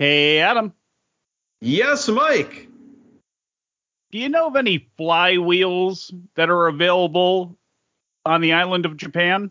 [0.00, 0.72] Hey, Adam.
[1.60, 2.68] Yes, Mike.
[4.10, 7.58] Do you know of any flywheels that are available
[8.24, 9.50] on the island of Japan?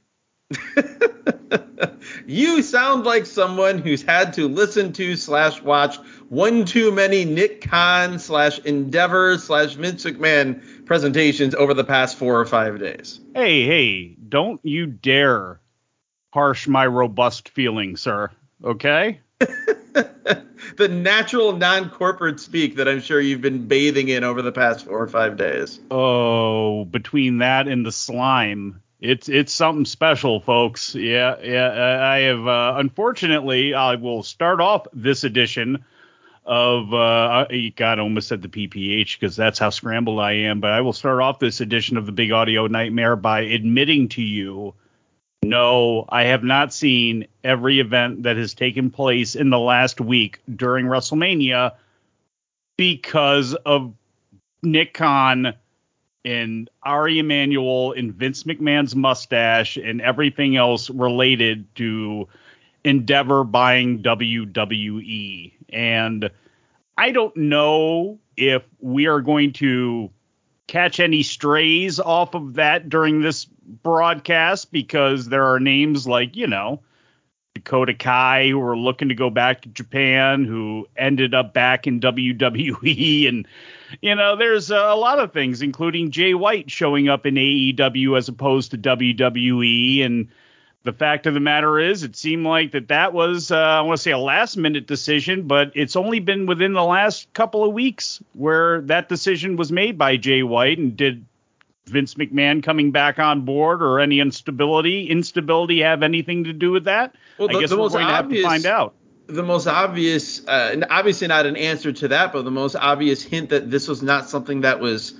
[2.25, 5.97] you sound like someone who's had to listen to slash watch
[6.29, 12.39] one too many Nick Khan slash Endeavor slash Vince McMahon presentations over the past four
[12.39, 13.19] or five days.
[13.35, 15.61] Hey, hey, don't you dare
[16.33, 18.31] harsh my robust feelings, sir.
[18.63, 19.19] Okay?
[20.77, 25.01] the natural non-corporate speak that I'm sure you've been bathing in over the past four
[25.01, 25.79] or five days.
[25.91, 30.95] Oh, between that and the slime, it's it's something special, folks.
[30.95, 32.01] Yeah, yeah.
[32.01, 35.83] I have uh, unfortunately, I will start off this edition
[36.45, 40.59] of uh, God, I almost said the PPH because that's how scrambled I am.
[40.59, 44.21] But I will start off this edition of the Big Audio Nightmare by admitting to
[44.21, 44.73] you
[45.43, 50.41] no, I have not seen every event that has taken place in the last week
[50.53, 51.73] during WrestleMania
[52.77, 53.93] because of
[54.61, 55.53] Nick Khan
[56.25, 62.27] and Ari Emanuel and Vince McMahon's mustache and everything else related to
[62.83, 65.53] Endeavor buying WWE.
[65.69, 66.29] And
[66.97, 70.09] I don't know if we are going to
[70.67, 73.47] catch any strays off of that during this
[73.83, 76.81] broadcast because there are names like, you know,
[77.55, 81.99] Dakota Kai who were looking to go back to Japan, who ended up back in
[81.99, 83.27] WWE.
[83.29, 83.47] And,
[84.01, 88.29] you know, there's a lot of things, including Jay White showing up in AEW as
[88.29, 90.05] opposed to WWE.
[90.05, 90.29] And,
[90.83, 93.97] the fact of the matter is, it seemed like that that was, uh, I want
[93.97, 97.73] to say, a last minute decision, but it's only been within the last couple of
[97.73, 100.77] weeks where that decision was made by Jay White.
[100.77, 101.25] And did
[101.89, 106.85] Vince McMahon coming back on board or any instability, instability have anything to do with
[106.85, 107.15] that?
[107.37, 108.95] Well, the, I guess the we're most going obvious, to have to find out.
[109.27, 113.49] The most obvious, uh, obviously not an answer to that, but the most obvious hint
[113.49, 115.13] that this was not something that was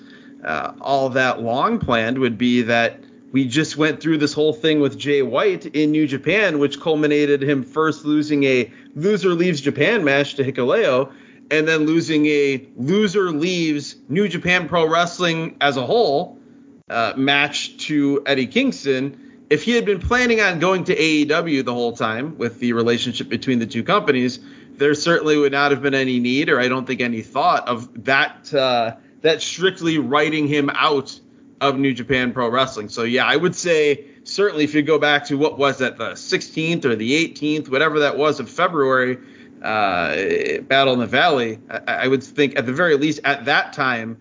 [0.43, 2.99] uh, all that long planned would be that
[3.31, 7.43] we just went through this whole thing with Jay White in New Japan, which culminated
[7.43, 11.11] him first losing a loser leaves Japan match to Hikuleo,
[11.51, 16.38] and then losing a loser leaves New Japan Pro Wrestling as a whole
[16.89, 19.45] uh, match to Eddie Kingston.
[19.49, 23.29] If he had been planning on going to AEW the whole time with the relationship
[23.29, 24.39] between the two companies,
[24.77, 28.05] there certainly would not have been any need, or I don't think any thought of
[28.05, 31.19] that uh, that strictly writing him out
[31.61, 32.89] of New Japan Pro Wrestling.
[32.89, 36.11] So yeah, I would say certainly if you go back to what was that the
[36.11, 39.17] 16th or the 18th, whatever that was of February,
[39.61, 43.73] uh, Battle in the Valley, I, I, would think at the very least at that
[43.73, 44.17] time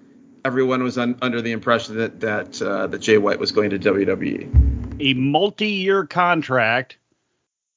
[0.48, 3.78] everyone was un, under the impression that that uh, that Jay White was going to
[3.78, 4.96] WWE.
[4.98, 6.96] A multi-year contract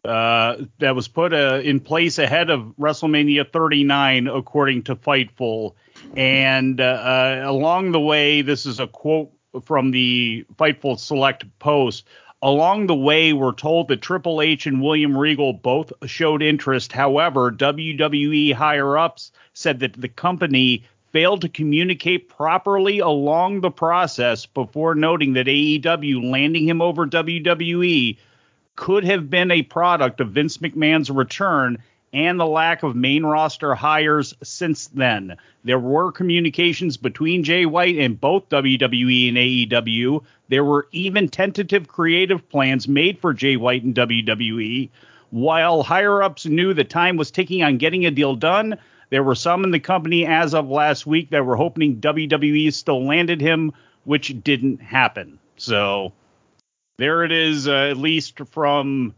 [0.06, 5.76] uh, that was put uh, in place ahead of WrestleMania 39, according to Fightful.
[6.16, 9.32] And uh, uh, along the way, this is a quote
[9.66, 12.08] from the Fightful Select post.
[12.42, 16.94] Along the way, we're told that Triple H and William Regal both showed interest.
[16.94, 24.46] However, WWE higher ups said that the company failed to communicate properly along the process
[24.46, 28.18] before noting that AEW landing him over WWE
[28.76, 31.78] could have been a product of Vince McMahon's return
[32.14, 35.38] and the lack of main roster hires since then.
[35.64, 40.24] There were communications between Jay White and both WWE and AEW.
[40.50, 44.90] There were even tentative creative plans made for Jay White and WWE.
[45.30, 48.78] While higher ups knew the time was ticking on getting a deal done,
[49.12, 53.06] there were some in the company as of last week that were hoping WWE still
[53.06, 53.74] landed him,
[54.06, 55.38] which didn't happen.
[55.58, 56.14] So
[56.98, 59.14] there it is, uh, at least from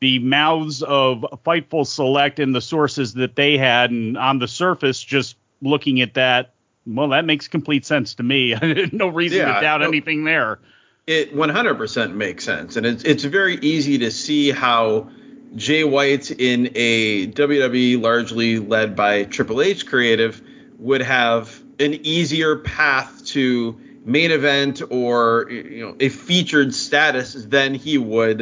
[0.00, 5.02] the mouths of Fightful Select and the sources that they had, and on the surface,
[5.02, 6.52] just looking at that,
[6.86, 8.54] well, that makes complete sense to me.
[8.92, 10.60] no reason yeah, to doubt no, anything there.
[11.06, 15.10] It 100% makes sense, and it's it's very easy to see how
[15.56, 20.42] Jay White in a WWE largely led by Triple H creative
[20.78, 27.74] would have an easier path to main event or you know a featured status than
[27.74, 28.40] he would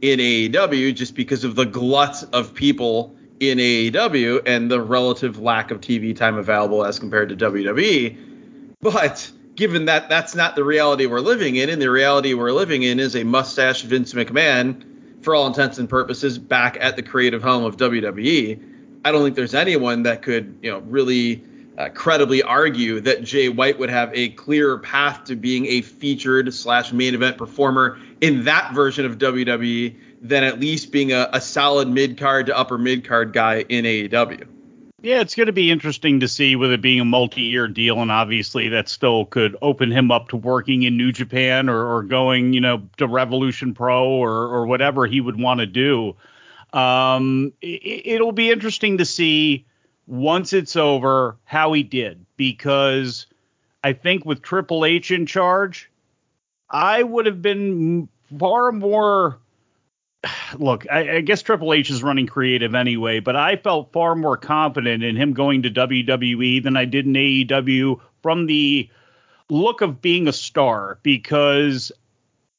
[0.00, 5.70] in AEW just because of the glut of people in AEW and the relative lack
[5.70, 8.16] of TV time available as compared to WWE.
[8.80, 12.82] But given that that's not the reality we're living in, and the reality we're living
[12.82, 14.91] in is a mustache Vince McMahon,
[15.22, 18.60] for all intents and purposes, back at the creative home of WWE,
[19.04, 21.42] I don't think there's anyone that could, you know, really
[21.78, 26.52] uh, credibly argue that Jay White would have a clearer path to being a featured
[26.52, 31.40] slash main event performer in that version of WWE than at least being a, a
[31.40, 34.46] solid mid card to upper mid card guy in AEW.
[35.02, 38.12] Yeah, it's going to be interesting to see with it being a multi-year deal, and
[38.12, 42.52] obviously that still could open him up to working in New Japan or, or going,
[42.52, 46.14] you know, to Revolution Pro or or whatever he would want to do.
[46.72, 49.66] Um, it, it'll be interesting to see
[50.06, 53.26] once it's over how he did because
[53.82, 55.90] I think with Triple H in charge,
[56.70, 58.08] I would have been
[58.38, 59.40] far more
[60.58, 64.36] look, I, I, guess Triple H is running creative anyway, but I felt far more
[64.36, 68.88] confident in him going to WWE than I did in AEW from the
[69.48, 71.92] look of being a star because,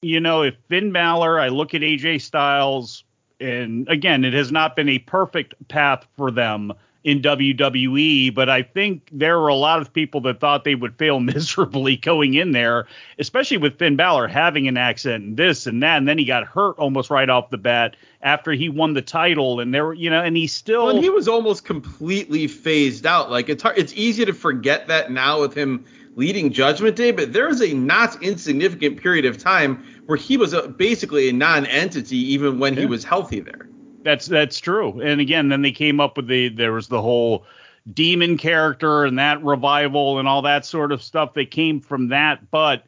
[0.01, 3.04] you know, if Finn Balor, I look at AJ Styles,
[3.39, 8.63] and again, it has not been a perfect path for them in WWE, but I
[8.63, 12.51] think there were a lot of people that thought they would fail miserably going in
[12.51, 12.88] there,
[13.19, 16.45] especially with Finn Balor having an accent and this and that, and then he got
[16.45, 20.09] hurt almost right off the bat after he won the title, and there, were you
[20.09, 23.29] know, and he still well, he was almost completely phased out.
[23.29, 25.85] Like it's hard, it's easy to forget that now with him
[26.15, 30.53] leading Judgment Day, but there was a not insignificant period of time where he was
[30.53, 32.81] a, basically a non-entity even when yeah.
[32.81, 33.67] he was healthy there.
[34.03, 35.00] That's that's true.
[35.01, 37.45] And again, then they came up with the there was the whole
[37.91, 42.50] demon character and that revival and all that sort of stuff that came from that.
[42.51, 42.85] But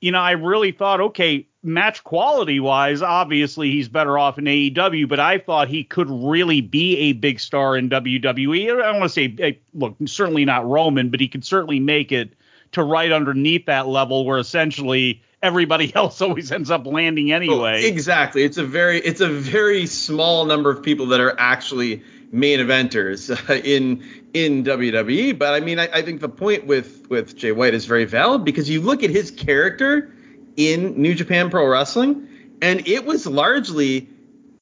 [0.00, 5.08] you know, I really thought, okay, match quality wise, obviously he's better off in AEW,
[5.08, 8.64] but I thought he could really be a big star in WWE.
[8.64, 12.12] I don't want to say, eh, look, certainly not Roman, but he could certainly make
[12.12, 12.32] it
[12.72, 17.82] to right underneath that level where essentially everybody else always ends up landing anyway.
[17.84, 18.42] Oh, exactly.
[18.42, 22.02] It's a very it's a very small number of people that are actually
[22.32, 24.04] main eventers uh, in
[24.34, 25.38] in WWE.
[25.38, 28.44] But I mean, I, I, think the point with with Jay White is very valid
[28.44, 30.14] because you look at his character
[30.56, 32.28] in New Japan Pro Wrestling,
[32.62, 34.08] and it was largely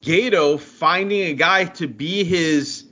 [0.03, 2.85] Gedo finding a guy to be his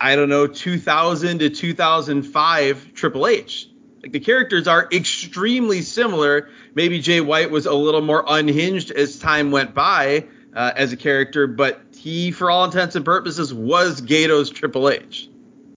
[0.00, 3.68] I don't know 2000 to 2005 Triple H.
[4.02, 6.48] Like the characters are extremely similar.
[6.74, 10.96] Maybe Jay White was a little more unhinged as time went by uh, as a
[10.96, 15.28] character, but he, for all intents and purposes, was Gedo's Triple H.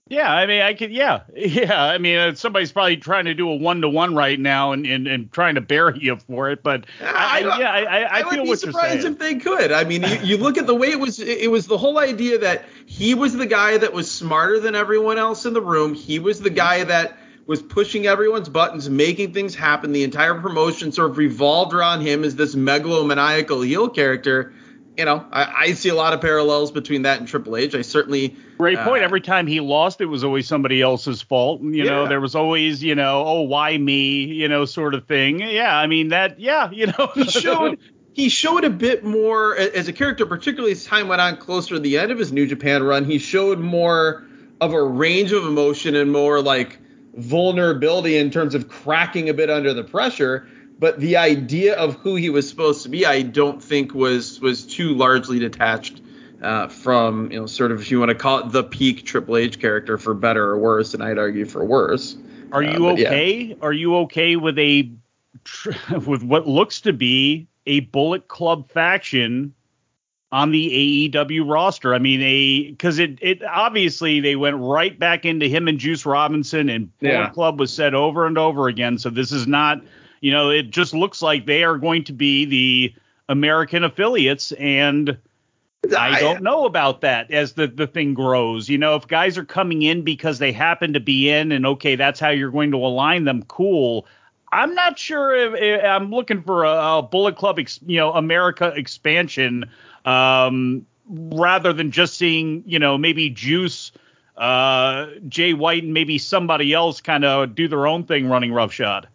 [0.08, 1.82] Yeah, I mean, I could, yeah, yeah.
[1.82, 4.84] I mean, uh, somebody's probably trying to do a one to one right now and,
[4.84, 8.30] and, and trying to bury you for it, but I, I yeah, I, I, I
[8.30, 9.72] feel would be surprised if they could.
[9.72, 11.18] I mean, you, you look at the way it was.
[11.18, 15.16] It was the whole idea that he was the guy that was smarter than everyone
[15.16, 15.94] else in the room.
[15.94, 17.16] He was the guy that
[17.46, 19.92] was pushing everyone's buttons, making things happen.
[19.92, 24.52] The entire promotion sort of revolved around him as this megalomaniacal heel character.
[24.96, 27.74] You know, I, I see a lot of parallels between that and Triple H.
[27.74, 29.02] I certainly great point.
[29.02, 31.62] Uh, Every time he lost, it was always somebody else's fault.
[31.62, 31.90] You yeah.
[31.90, 35.40] know, there was always, you know, oh why me, you know, sort of thing.
[35.40, 36.38] Yeah, I mean that.
[36.38, 37.78] Yeah, you know, he showed
[38.12, 41.80] he showed a bit more as a character, particularly as time went on closer to
[41.80, 43.06] the end of his New Japan run.
[43.06, 44.26] He showed more
[44.60, 46.78] of a range of emotion and more like
[47.14, 50.46] vulnerability in terms of cracking a bit under the pressure.
[50.78, 54.66] But the idea of who he was supposed to be, I don't think was was
[54.66, 56.00] too largely detached
[56.42, 59.36] uh, from you know sort of if you want to call it the peak Triple
[59.36, 62.16] H character for better or worse, and I'd argue for worse.
[62.50, 63.42] Are you uh, okay?
[63.42, 63.54] Yeah.
[63.62, 64.90] Are you okay with a
[66.06, 69.54] with what looks to be a Bullet Club faction
[70.32, 71.94] on the AEW roster.
[71.94, 76.06] I mean, a because it it obviously they went right back into him and Juice
[76.06, 77.28] Robinson, and Bullet yeah.
[77.28, 78.98] Club was said over and over again.
[78.98, 79.82] So this is not,
[80.20, 82.94] you know, it just looks like they are going to be the
[83.28, 85.18] American affiliates, and
[85.96, 88.70] I don't know about that as the the thing grows.
[88.70, 91.94] You know, if guys are coming in because they happen to be in, and okay,
[91.94, 93.42] that's how you're going to align them.
[93.42, 94.06] Cool.
[94.54, 98.12] I'm not sure if, if I'm looking for a, a Bullet Club, ex, you know,
[98.12, 99.64] America expansion
[100.04, 103.92] um, rather than just seeing, you know, maybe Juice,
[104.36, 109.08] uh, Jay White, and maybe somebody else kind of do their own thing running roughshod.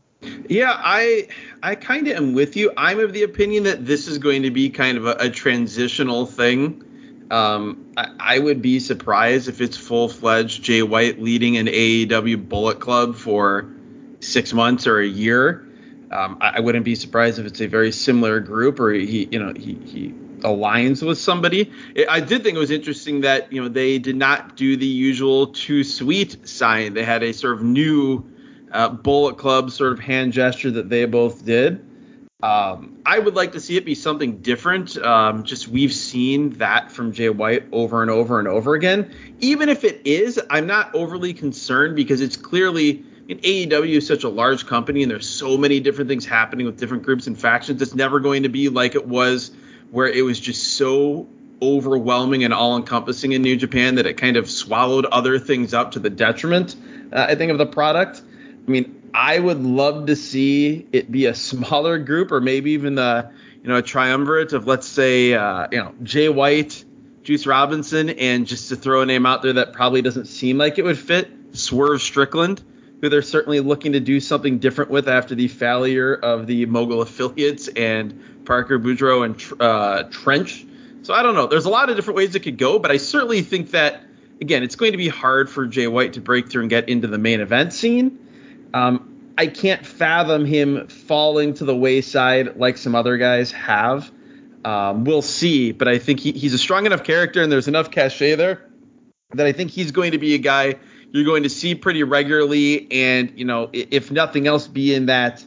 [0.50, 1.28] Yeah, I
[1.62, 2.72] I kind of am with you.
[2.76, 6.26] I'm of the opinion that this is going to be kind of a, a transitional
[6.26, 6.84] thing.
[7.30, 12.48] Um, I, I, would be surprised if it's full fledged Jay White leading an AEW
[12.48, 13.70] Bullet Club for
[14.22, 15.68] six months or a year.
[16.10, 19.40] Um, I, I, wouldn't be surprised if it's a very similar group or he, you
[19.40, 20.14] know, he, he
[20.48, 21.72] aligns with somebody.
[22.10, 25.48] I did think it was interesting that you know they did not do the usual
[25.48, 26.94] too sweet sign.
[26.94, 28.26] They had a sort of new
[28.72, 31.84] uh, Bullet Club sort of hand gesture that they both did.
[32.44, 34.96] Um, I would like to see it be something different.
[34.98, 39.12] Um, just we've seen that from Jay White over and over and over again.
[39.40, 43.04] Even if it is, I'm not overly concerned because it's clearly.
[43.28, 46.78] in AEW is such a large company and there's so many different things happening with
[46.78, 47.82] different groups and factions.
[47.82, 49.50] It's never going to be like it was
[49.92, 51.28] where it was just so
[51.62, 55.92] overwhelming and all encompassing in New Japan that it kind of swallowed other things up
[55.92, 56.76] to the detriment,
[57.12, 58.22] uh, I think, of the product.
[58.68, 62.96] I mean, I would love to see it be a smaller group or maybe even
[62.96, 63.32] the,
[63.64, 66.84] you know, a triumvirate of, let's say, uh, you know, Jay White,
[67.24, 70.78] Juice Robinson, and just to throw a name out there that probably doesn't seem like
[70.78, 72.62] it would fit, Swerve Strickland
[73.02, 77.02] who they're certainly looking to do something different with after the failure of the Mogul
[77.02, 80.66] affiliates and Parker Boudreaux and uh, Trench.
[81.04, 81.46] So I don't know.
[81.46, 84.02] There's a lot of different ways it could go, but I certainly think that
[84.42, 87.08] again, it's going to be hard for Jay White to break through and get into
[87.08, 88.20] the main event scene.
[88.74, 94.12] Um, I can't fathom him falling to the wayside like some other guys have.
[94.66, 97.92] Um, we'll see, but I think he, he's a strong enough character and there's enough
[97.92, 98.66] cachet there
[99.32, 100.76] that I think he's going to be a guy
[101.12, 105.44] you're going to see pretty regularly, and you know, if nothing else, be in that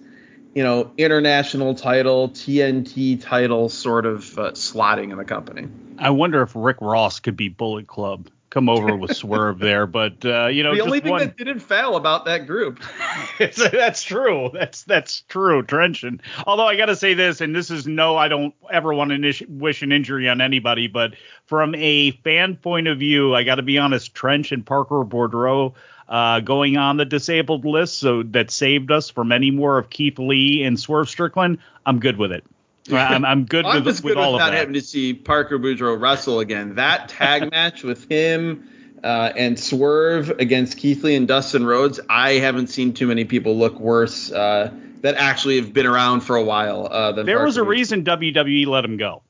[0.54, 5.68] you know international title, TNT title sort of uh, slotting in the company.
[5.98, 10.24] I wonder if Rick Ross could be Bullet Club come over with Swerve there, but
[10.24, 11.20] uh, you know, the only thing one...
[11.20, 12.82] that didn't fail about that group.
[13.38, 14.50] that's true.
[14.52, 16.20] That's that's true, Trenchant.
[16.46, 19.46] Although I got to say this, and this is no, I don't ever want to
[19.48, 21.14] wish an injury on anybody, but
[21.46, 25.74] from a fan point of view, I got to be honest, Trench and Parker Boudreaux.
[26.10, 30.18] Uh, going on the disabled list, so that saved us from any more of Keith
[30.18, 31.58] Lee and Swerve Strickland.
[31.86, 32.44] I'm good with it.
[32.92, 34.58] I'm, I'm good I'm with, with good all with of not that.
[34.58, 36.74] having to see Parker Boudreaux wrestle again.
[36.74, 38.68] That tag match with him
[39.04, 43.56] uh, and Swerve against Keith Lee and Dustin Rhodes, I haven't seen too many people
[43.56, 46.88] look worse uh, that actually have been around for a while.
[46.90, 47.68] Uh, there Parker was a Boudreaux.
[47.68, 49.22] reason WWE let him go.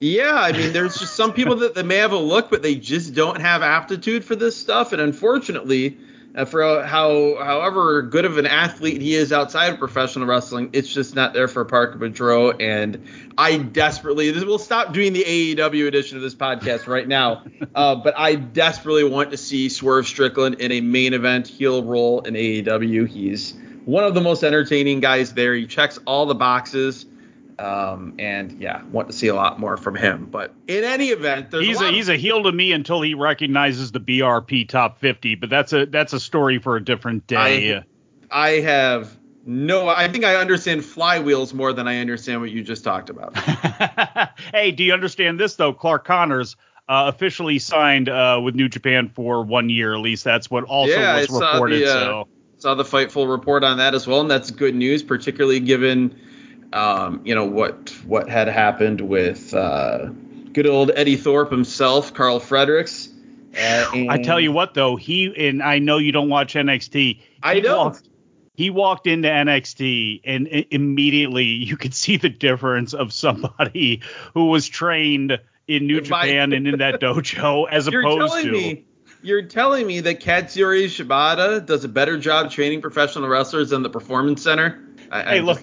[0.00, 2.74] Yeah, I mean, there's just some people that, that may have a look, but they
[2.74, 4.92] just don't have aptitude for this stuff.
[4.92, 5.96] And unfortunately,
[6.46, 11.14] for how however good of an athlete he is outside of professional wrestling, it's just
[11.14, 12.60] not there for Parker Boudreaux.
[12.60, 13.04] And
[13.36, 17.44] I desperately, this will stop doing the AEW edition of this podcast right now,
[17.74, 22.20] uh, but I desperately want to see Swerve Strickland in a main event heel role
[22.20, 23.08] in AEW.
[23.08, 23.54] He's
[23.84, 25.54] one of the most entertaining guys there.
[25.54, 27.06] He checks all the boxes.
[27.58, 30.26] Um, and yeah, want to see a lot more from him.
[30.30, 33.02] But in any event, there's he's a, a, he's of- a heel to me until
[33.02, 37.26] he recognizes the BRP top 50, but that's a that's a story for a different
[37.26, 37.76] day.
[37.76, 37.84] I-
[38.30, 39.88] I have no.
[39.88, 43.36] I think I understand flywheels more than I understand what you just talked about.
[44.52, 45.72] hey, do you understand this though?
[45.72, 46.54] Clark Connors
[46.88, 51.00] uh, officially signed uh, with New Japan for one year, at least that's what also
[51.00, 51.82] Yeah, was reported.
[51.82, 55.02] the, uh, so Saw the Fightful report on that as well, and that's good news,
[55.02, 56.18] particularly given,
[56.72, 60.06] um, you know what what had happened with uh,
[60.52, 63.08] good old Eddy Thorpe himself, Karl Fredericks.
[63.56, 67.20] Uh, I tell you what though, he and I know you don't watch NXT.
[67.42, 67.76] I don't.
[67.76, 68.08] Walked,
[68.54, 74.02] he walked into NXT and i- immediately you could see the difference of somebody
[74.34, 78.52] who was trained in New Japan and in that dojo as You're opposed telling to
[78.52, 78.84] me
[79.22, 83.90] you're telling me that Katsuyori Shibata does a better job training professional wrestlers than the
[83.90, 84.87] Performance Center?
[85.10, 85.62] I, Hey, I'm look.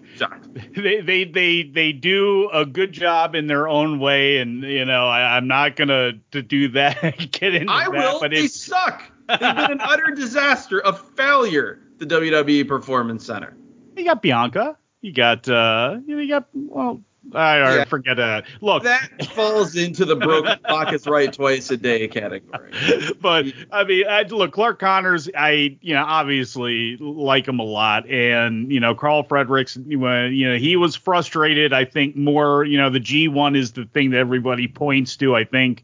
[0.75, 5.07] they they they they do a good job in their own way, and you know
[5.07, 8.19] I, I'm not gonna to do that get into I that, will.
[8.19, 9.03] but They it's suck.
[9.27, 11.79] They've been an utter disaster, a failure.
[11.97, 13.55] The WWE Performance Center.
[13.95, 17.01] you got Bianca, you got uh you got well
[17.33, 17.85] I, Yeah.
[17.85, 18.45] forget that.
[18.61, 22.71] Look, That falls into the broken pockets right twice a day category.
[23.21, 28.07] but I mean, I, look, Clark Connors, I you know obviously like him a lot,
[28.09, 31.73] and you know Karl Fredericks, when you know he was frustrated.
[31.73, 35.35] I think more, you know, the G1 is the thing that everybody points to.
[35.35, 35.83] I think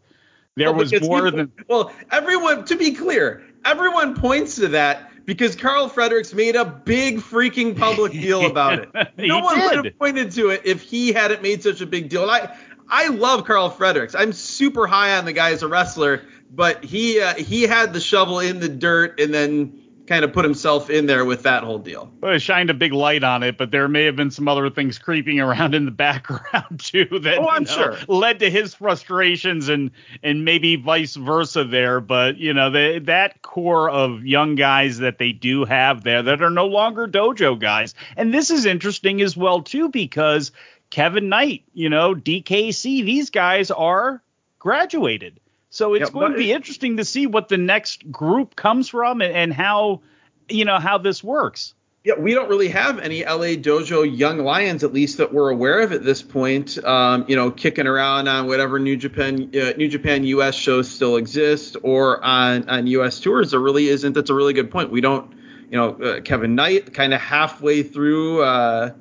[0.55, 5.10] there Well, was more people- than Well, everyone, to be clear, everyone points to that
[5.31, 8.89] because Karl Fredericks made a big freaking public deal about it.
[9.17, 12.23] No one would have pointed to it if he hadn't made such a big deal.
[12.23, 12.57] And I,
[12.89, 14.13] I love Karl Fredericks.
[14.13, 16.23] I'm super high on the guy as a wrestler,
[16.53, 19.80] but he, uh, he had the shovel in the dirt and then
[20.11, 22.11] kind of put himself in there with that whole deal.
[22.19, 24.69] Well, it shined a big light on it, but there may have been some other
[24.69, 27.97] things creeping around in the background too that Oh, I'm you know, sure.
[28.09, 29.89] led to his frustrations and
[30.21, 32.01] and maybe vice versa there.
[32.01, 36.41] But you know, the, that core of young guys that they do have there that
[36.41, 40.51] are no longer dojo guys, and this is interesting as well too because
[40.89, 44.21] Kevin Knight, you know, DKC, these guys are
[44.59, 45.39] graduated.
[45.71, 49.21] So it's Yeah, going to be interesting to see what the next group comes from
[49.21, 50.01] and, and how
[50.49, 51.73] you know how this works.
[52.03, 55.81] Yeah, we don't really have any LA Dojo Young Lions, at least that we're aware
[55.81, 56.83] of at this point.
[56.83, 61.15] Um, you know, kicking around on whatever New Japan uh, New Japan US shows still
[61.15, 63.51] exist, or on on US tours.
[63.51, 64.11] There really isn't.
[64.13, 64.91] That's a really good point.
[64.91, 65.33] We don't.
[65.69, 68.41] You know, uh, Kevin Knight kind of halfway through.
[68.41, 68.91] Uh,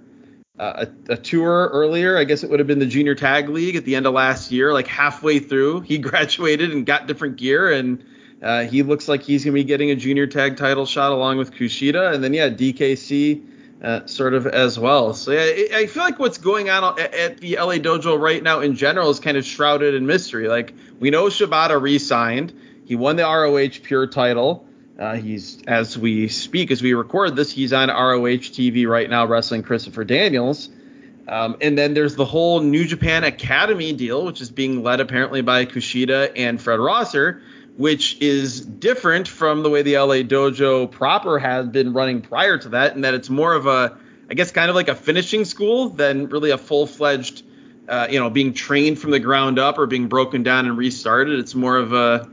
[0.60, 2.18] a, a, tour earlier.
[2.18, 4.52] I guess it would have been the Junior Tag League at the end of last
[4.52, 4.72] year.
[4.74, 8.04] Like halfway through, he graduated and got different gear, and
[8.42, 11.38] uh, he looks like he's going to be getting a Junior Tag title shot along
[11.38, 12.14] with Kushida.
[12.14, 13.42] And then, yeah, DKC
[13.82, 15.14] uh, sort of as well.
[15.14, 18.76] So yeah, I feel like what's going on at the LA Dojo right now in
[18.76, 20.48] general is kind of shrouded in mystery.
[20.48, 22.52] Like we know Shibata re-signed.
[22.84, 24.66] He won the ROH Pure title.
[25.00, 29.24] Uh, he's as we speak, as we record this, he's on ROH TV right now
[29.24, 30.68] wrestling Christopher Daniels.
[31.26, 35.40] Um, and then there's the whole New Japan Academy deal, which is being led apparently
[35.40, 37.40] by Kushida and Fred Rosser,
[37.78, 42.68] which is different from the way the LA Dojo proper has been running prior to
[42.70, 43.96] that, in that it's more of a,
[44.28, 47.42] I guess, kind of like a finishing school than really a full fledged,
[47.88, 51.38] uh, you know, being trained from the ground up or being broken down and restarted.
[51.38, 52.28] It's more of a,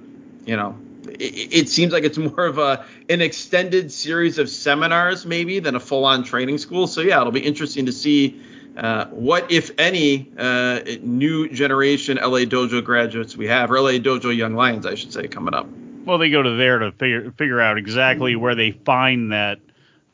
[0.45, 0.75] you know,
[1.09, 5.75] it, it seems like it's more of a an extended series of seminars maybe than
[5.75, 6.87] a full on training school.
[6.87, 8.41] So yeah, it'll be interesting to see
[8.77, 14.35] uh, what, if any, uh, new generation LA Dojo graduates we have, or LA Dojo
[14.35, 15.67] Young Lions, I should say, coming up?
[16.05, 19.59] Well, they go to there to figure figure out exactly where they find that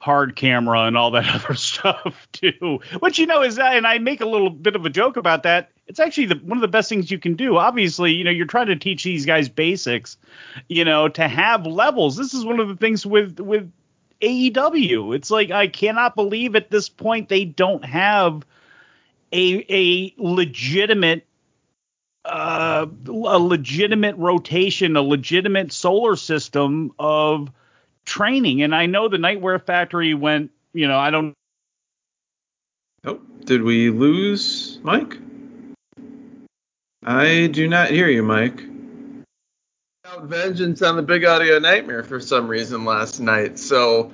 [0.04, 2.82] hard camera and all that other stuff too.
[3.00, 5.44] Which you know is that, and I make a little bit of a joke about
[5.44, 5.72] that.
[5.88, 7.58] It's actually the, one of the best things you can do.
[7.58, 10.18] Obviously, you know, you're trying to teach these guys basics,
[10.68, 12.18] you know, to have levels.
[12.18, 13.72] This is one of the things with with
[14.22, 15.16] AEW.
[15.16, 18.46] It's like I cannot believe at this point they don't have
[19.32, 21.26] a a legitimate
[22.26, 27.50] uh, a legitimate rotation, a legitimate solar system of
[28.06, 28.62] training.
[28.62, 31.34] And I know the Nightmare Factory went, you know, I don't.
[33.06, 35.18] Oh, did we lose Mike?
[37.06, 38.62] I do not hear you, Mike.
[40.22, 43.58] Vengeance on the Big Audio Nightmare for some reason last night.
[43.60, 44.12] So,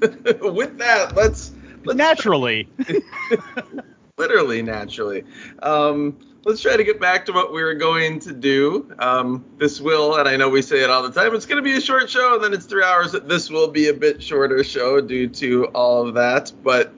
[0.00, 1.52] with that, let's,
[1.84, 2.68] let's naturally.
[4.18, 5.24] literally naturally.
[5.62, 8.92] Um, let's try to get back to what we were going to do.
[8.98, 11.62] Um, this will, and I know we say it all the time, it's going to
[11.62, 13.12] be a short show, and then it's three hours.
[13.12, 16.52] This will be a bit shorter show due to all of that.
[16.62, 16.92] But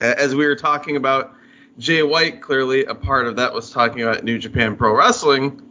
[0.00, 1.34] as we were talking about
[1.78, 5.62] Jay White, clearly a part of that was talking about New Japan Pro Wrestling.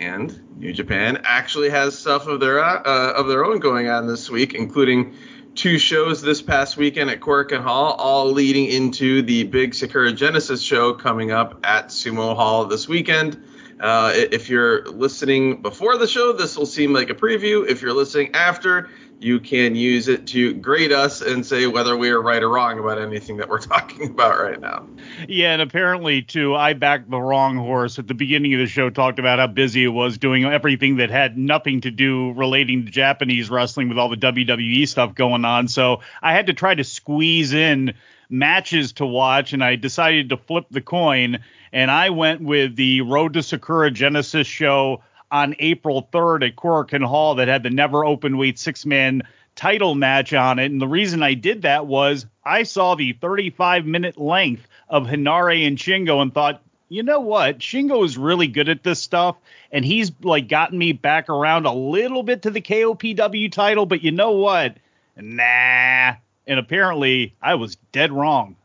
[0.00, 4.30] And New Japan actually has stuff of their uh, of their own going on this
[4.30, 5.16] week, including
[5.54, 10.62] two shows this past weekend at Korakuen Hall, all leading into the big Sakura Genesis
[10.62, 13.42] show coming up at Sumo Hall this weekend.
[13.80, 17.68] Uh, if you're listening before the show, this will seem like a preview.
[17.68, 22.10] If you're listening after, you can use it to grade us and say whether we
[22.10, 24.86] are right or wrong about anything that we're talking about right now.
[25.28, 28.90] Yeah, and apparently too, I backed the wrong horse at the beginning of the show.
[28.90, 32.90] Talked about how busy it was doing everything that had nothing to do relating to
[32.90, 35.68] Japanese wrestling with all the WWE stuff going on.
[35.68, 37.94] So I had to try to squeeze in
[38.30, 41.38] matches to watch, and I decided to flip the coin,
[41.72, 47.04] and I went with the Road to Sakura Genesis show on April 3rd at Korakuen
[47.04, 49.22] Hall that had the never open weight six man
[49.54, 50.70] title match on it.
[50.70, 55.66] And the reason I did that was I saw the 35 minute length of Henare
[55.66, 57.58] and Shingo and thought, you know what?
[57.58, 59.36] Shingo is really good at this stuff,
[59.70, 63.84] and he's like gotten me back around a little bit to the KOPW title.
[63.84, 64.76] But you know what?
[65.16, 66.14] Nah.
[66.46, 68.56] And apparently, I was dead wrong.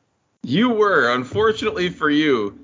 [0.44, 2.58] You were, unfortunately for you.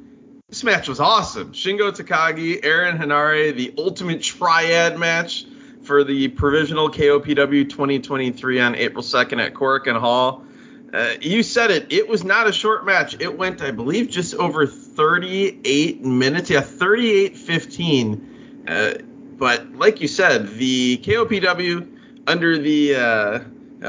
[0.50, 1.54] This match was awesome.
[1.54, 5.46] Shingo Takagi, Aaron Henare, the ultimate triad match
[5.84, 10.44] for the provisional KOPW 2023 on April 2nd at Korakuen Hall.
[10.92, 11.94] Uh, you said it.
[11.94, 13.16] It was not a short match.
[13.20, 16.50] It went, I believe, just over 38 minutes.
[16.50, 18.68] Yeah, 38:15.
[18.68, 18.94] Uh,
[19.38, 23.40] but like you said, the KOPW under the uh,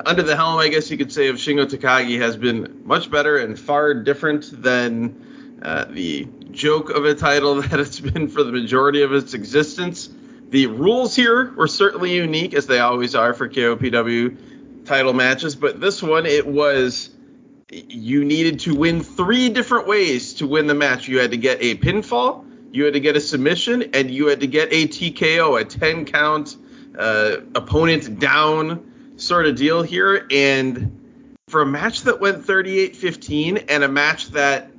[0.04, 3.38] under the helm, I guess you could say, of Shingo Takagi has been much better
[3.38, 5.28] and far different than
[5.62, 10.08] uh, the joke of a title that it's been for the majority of its existence.
[10.48, 15.80] The rules here were certainly unique, as they always are for KOPW title matches, but
[15.80, 17.10] this one it was
[17.70, 21.06] you needed to win three different ways to win the match.
[21.06, 24.40] You had to get a pinfall, you had to get a submission, and you had
[24.40, 26.56] to get a TKO, a 10 count
[26.98, 30.26] uh, opponent down sort of deal here.
[30.30, 30.96] And
[31.46, 34.69] for a match that went 38 15 and a match that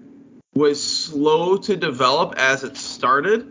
[0.53, 3.49] was slow to develop as it started.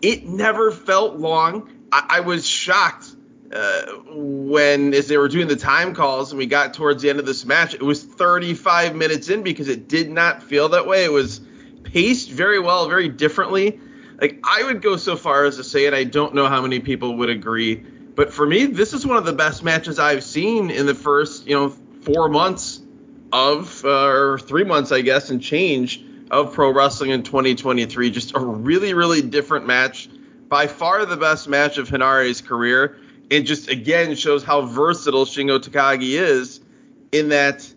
[0.00, 1.70] It never felt long.
[1.92, 3.06] I, I was shocked
[3.52, 7.20] uh, when, as they were doing the time calls and we got towards the end
[7.20, 11.04] of this match, it was 35 minutes in because it did not feel that way.
[11.04, 11.40] It was
[11.84, 13.78] paced very well, very differently.
[14.20, 16.80] Like I would go so far as to say, and I don't know how many
[16.80, 20.70] people would agree, but for me, this is one of the best matches I've seen
[20.70, 22.80] in the first, you know, four months
[23.32, 28.10] of, uh, or three months, I guess, and change of pro wrestling in 2023.
[28.10, 30.08] Just a really, really different match.
[30.48, 32.98] By far the best match of Henare's career.
[33.30, 36.60] It just again shows how versatile Shingo Takagi is
[37.12, 37.72] in that,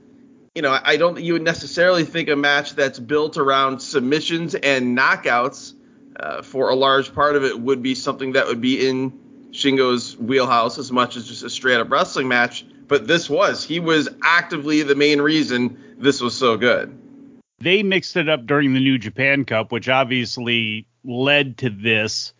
[0.53, 4.97] you know, I don't you would necessarily think a match that's built around submissions and
[4.97, 5.73] knockouts
[6.19, 9.11] uh, for a large part of it would be something that would be in
[9.51, 12.65] Shingo's wheelhouse as much as just a straight up wrestling match.
[12.87, 13.63] But this was.
[13.63, 16.97] He was actively the main reason this was so good.
[17.65, 22.31] They mixed it up during the New Japan Cup, which obviously led to this.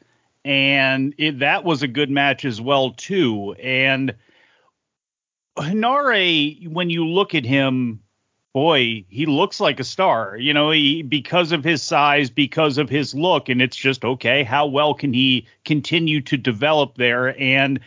[0.44, 3.54] And it, that was a good match as well, too.
[3.54, 4.14] And
[5.58, 8.02] Henare, when you look at him,
[8.54, 10.38] boy, he looks like a star.
[10.38, 14.44] You know, he because of his size, because of his look, and it's just okay.
[14.44, 17.36] How well can he continue to develop there?
[17.42, 17.80] And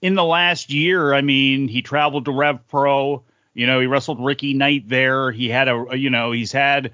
[0.00, 3.22] in the last year, I mean, he traveled to Rev Pro.
[3.56, 5.32] You know, he wrestled Ricky Knight there.
[5.32, 6.92] He had a, you know, he's had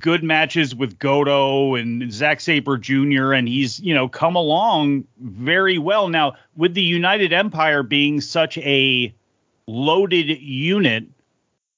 [0.00, 3.32] good matches with Goto and Zack Sabre Jr.
[3.32, 6.08] and he's, you know, come along very well.
[6.08, 9.12] Now, with the United Empire being such a
[9.66, 11.06] loaded unit,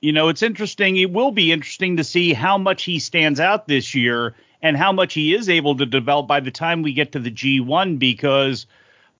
[0.02, 0.98] you know, it's interesting.
[0.98, 4.92] It will be interesting to see how much he stands out this year and how
[4.92, 8.66] much he is able to develop by the time we get to the G1 because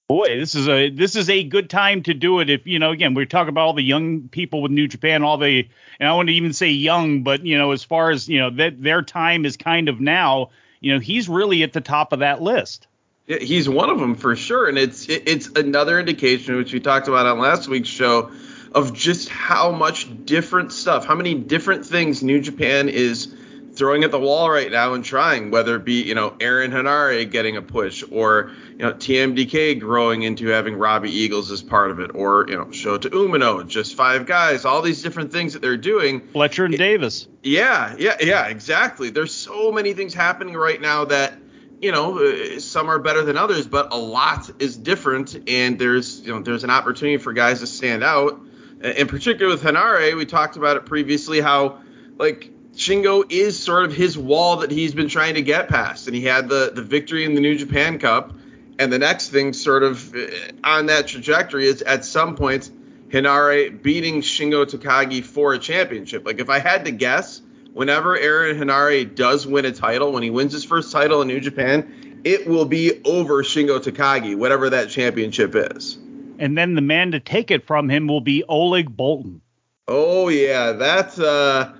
[0.09, 2.49] boy, this is a this is a good time to do it.
[2.49, 5.37] If you know, again, we're talking about all the young people with New Japan, all
[5.37, 5.69] the,
[5.99, 8.81] and I wouldn't even say young, but you know, as far as you know, that
[8.81, 10.49] their time is kind of now.
[10.81, 12.87] You know, he's really at the top of that list.
[13.27, 17.27] He's one of them for sure, and it's it's another indication, which we talked about
[17.27, 18.31] on last week's show,
[18.73, 23.35] of just how much different stuff, how many different things New Japan is
[23.79, 27.29] throwing at the wall right now and trying, whether it be, you know, Aaron Henare
[27.31, 31.99] getting a push or, you know, TMDK growing into having Robbie Eagles as part of
[31.99, 35.77] it or, you know, Shota Umino, just five guys, all these different things that they're
[35.77, 36.27] doing.
[36.27, 37.27] Fletcher and it, Davis.
[37.41, 39.11] Yeah, yeah, yeah, exactly.
[39.11, 41.35] There's so many things happening right now that,
[41.81, 46.19] you know, uh, some are better than others, but a lot is different and there's,
[46.19, 48.41] you know, there's an opportunity for guys to stand out.
[48.83, 51.79] In particular with Henare, we talked about it previously how
[52.17, 56.15] like Shingo is sort of his wall that he's been trying to get past, and
[56.15, 58.31] he had the the victory in the New Japan Cup,
[58.79, 60.27] and the next thing sort of uh,
[60.63, 62.71] on that trajectory is at some point
[63.09, 66.25] Henare beating Shingo Takagi for a championship.
[66.25, 67.41] Like if I had to guess,
[67.73, 71.41] whenever Aaron Henare does win a title, when he wins his first title in New
[71.41, 75.97] Japan, it will be over Shingo Takagi, whatever that championship is.
[76.37, 79.41] And then the man to take it from him will be Oleg Boltin.
[79.89, 81.73] Oh yeah, that's uh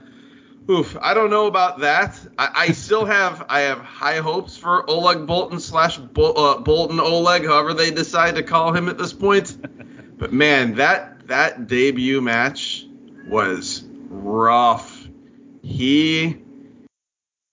[0.69, 2.19] Oof, I don't know about that.
[2.37, 6.99] I, I, still have I have high hopes for Oleg Boltin slash Bol, uh, Boltin
[6.99, 9.57] Oleg, however they decide to call him at this point.
[10.19, 12.85] but man, that that debut match
[13.27, 15.07] was rough.
[15.63, 16.37] He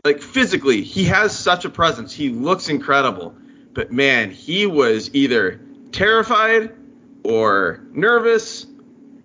[0.04, 2.12] like physically, he has such a presence.
[2.12, 3.34] He looks incredible.
[3.72, 5.58] But man, he was either
[5.90, 6.74] terrified
[7.24, 8.66] or nervous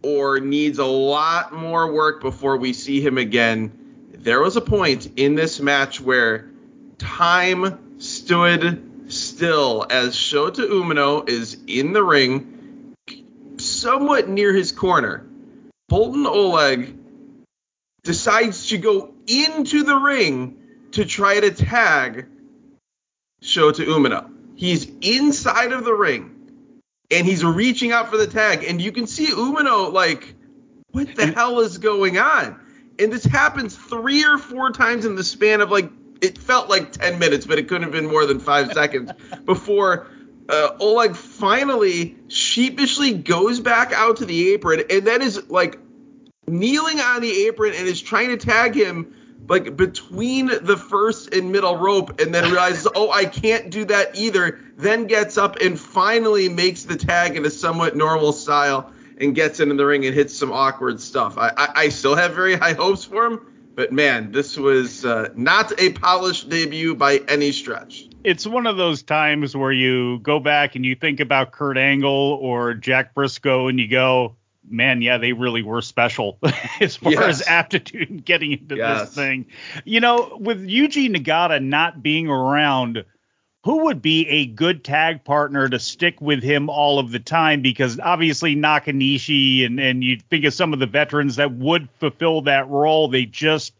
[0.01, 3.80] or needs a lot more work before we see him again
[4.23, 6.49] there was a point in this match where
[6.97, 12.93] time stood still as Shota Umino is in the ring,
[13.57, 15.25] somewhat near his corner.
[15.91, 16.95] Boltin Oleg
[18.03, 20.57] decides to go into the ring
[20.91, 22.27] to try to tag
[23.41, 24.31] Shota Umino.
[24.55, 26.41] He's inside of the ring
[27.10, 30.34] and he's reaching out for the tag, and you can see Umino like,
[30.91, 32.60] what the hell is going on?
[32.99, 36.91] And this happens three or four times in the span of like it felt like
[36.91, 39.12] 10 minutes, but it couldn't have been more than five seconds
[39.45, 40.08] before
[40.49, 45.80] uh, Oleg finally sheepishly goes back out to the apron and then is like
[46.47, 49.15] kneeling on the apron and is trying to tag him
[49.47, 54.15] like between the first and middle rope and then realizes, oh, I can't do that
[54.15, 54.60] either.
[54.77, 59.60] Then gets up and finally makes the tag in a somewhat normal style and gets
[59.60, 61.38] into the ring and hits some awkward stuff.
[61.38, 65.29] I, I, I still have very high hopes for him, but man, this was uh,
[65.36, 68.07] not a polished debut by any stretch.
[68.23, 72.39] It's one of those times where you go back and you think about Kurt Angle
[72.41, 74.36] or Jack Brisco and you go,
[74.69, 76.38] man, yeah, they really were special
[76.81, 77.41] as far yes.
[77.41, 79.01] as aptitude in getting into yes.
[79.01, 79.47] this thing.
[79.86, 83.05] You know, with Yuji Nagata not being around–
[83.63, 87.62] who would be a good tag partner to stick with him all of the time?
[87.62, 92.41] Because obviously Nakanishi and and you think of some of the veterans that would fulfill
[92.43, 93.08] that role.
[93.08, 93.74] They just,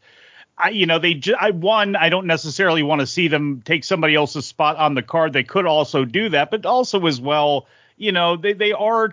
[0.58, 3.84] I you know they just, I one I don't necessarily want to see them take
[3.84, 5.34] somebody else's spot on the card.
[5.34, 7.66] They could also do that, but also as well,
[7.98, 9.12] you know they they are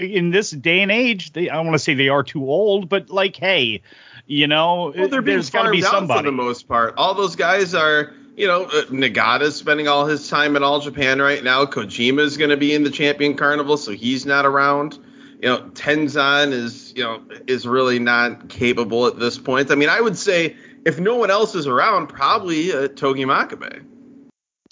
[0.00, 2.88] in this day and age, they I don't want to say they are too old,
[2.88, 3.82] but like, hey,
[4.26, 6.20] you know, well, they're being there's got to be somebody.
[6.20, 6.94] for the most part.
[6.96, 11.20] All those guys are, you know, uh, Nagata's spending all his time in All Japan
[11.20, 11.64] right now.
[11.64, 14.96] Kojima's going to be in the Champion Carnival, so he's not around.
[15.42, 19.72] You know, Tenzan is, you know, is really not capable at this point.
[19.72, 23.84] I mean, I would say if no one else is around, probably uh, Togi Makabe.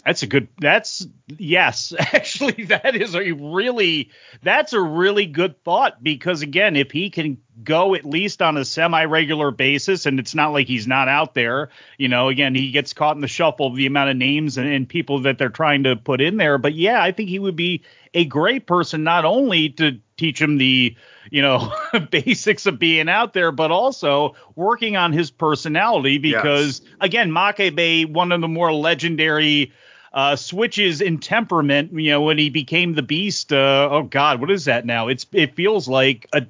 [0.07, 0.47] That's a good.
[0.61, 1.05] That's
[1.37, 7.11] yes, actually, that is a really that's a really good thought because again, if he
[7.11, 11.35] can go at least on a semi-regular basis, and it's not like he's not out
[11.35, 14.59] there, you know, again, he gets caught in the shuffle of the amount of names
[14.59, 16.57] and, and people that they're trying to put in there.
[16.57, 17.83] But yeah, I think he would be
[18.15, 20.97] a great person not only to teach him the
[21.33, 21.75] you know
[22.11, 26.93] basics of being out there but also working on his personality because Yes.
[27.01, 29.73] again Makabe one of the more legendary
[30.17, 31.93] uh, switches in temperament.
[31.93, 33.53] You know, when he became the Beast.
[33.53, 35.09] Uh, oh God, what is that now?
[35.09, 36.47] It's it feels like a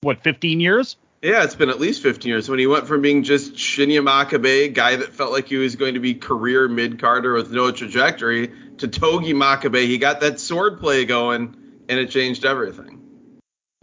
[0.00, 0.96] what 15 years.
[1.20, 4.72] Yeah, it's been at least 15 years when he went from being just Shinya Makabe,
[4.72, 8.52] guy that felt like he was going to be career mid Carter with no trajectory,
[8.78, 9.84] to Togi Makabe.
[9.84, 11.56] He got that sword play going,
[11.90, 13.02] and it changed everything.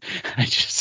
[0.37, 0.76] I just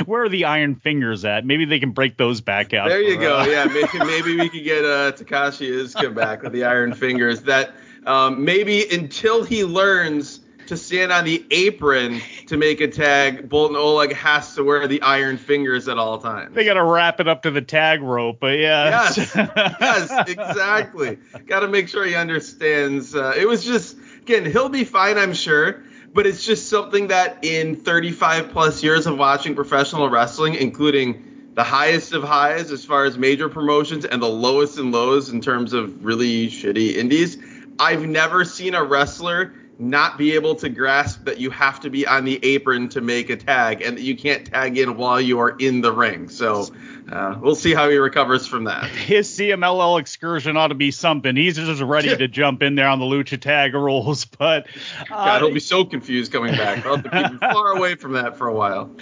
[0.06, 1.44] where are the Iron Fingers at?
[1.44, 2.88] Maybe they can break those back out.
[2.88, 3.38] There you for, go.
[3.40, 7.42] uh, Yeah, maybe, maybe we could get uh, Takashi Iizuka back with the Iron Fingers.
[7.42, 7.72] That
[8.06, 13.76] um, maybe until he learns to stand on the apron to make a tag, Boltin
[13.76, 16.54] Oleg has to wear the Iron Fingers at all times.
[16.54, 19.12] They got to wrap it up to the tag rope, but yeah.
[19.16, 21.18] Yes, yes, exactly.
[21.46, 23.16] Got to make sure he understands.
[23.16, 27.44] Uh, it was just again, he'll be fine, I'm sure, but it's just something that
[27.44, 33.04] in 35 plus years of watching professional wrestling, including the highest of highs as far
[33.04, 37.38] as major promotions and the lowest and lows in terms of really shitty indies,
[37.78, 42.06] I've never seen a wrestler not be able to grasp that you have to be
[42.06, 45.38] on the apron to make a tag and that you can't tag in while you
[45.40, 46.28] are in the ring.
[46.28, 46.68] So
[47.10, 48.84] uh, we'll see how he recovers from that.
[48.90, 51.34] His CMLL excursion ought to be something.
[51.34, 54.66] He's just ready to jump in there on the lucha tag rules, but
[55.00, 56.86] uh, God, he'll be so confused coming back.
[56.86, 58.94] I'll have to keep him far away from that for a while.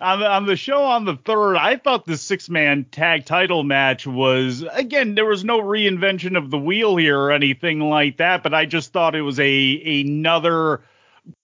[0.00, 3.62] on the, on the show on the third, I thought the six man tag title
[3.62, 8.42] match was again there was no reinvention of the wheel here or anything like that,
[8.42, 10.82] but I just thought it was a another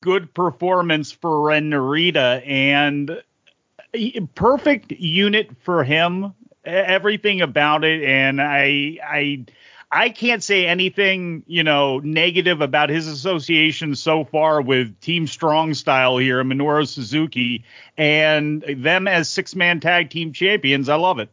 [0.03, 3.23] good performance for Ren Narita and
[4.35, 6.35] perfect unit for him.
[6.65, 9.47] Everything about it, and I I.
[9.89, 15.75] I can't say anything, you know, negative about his association so far with Team Strong
[15.75, 17.65] Style here, Minoru Suzuki,
[17.97, 20.89] and them as six-man tag team champions.
[20.89, 21.31] I love it.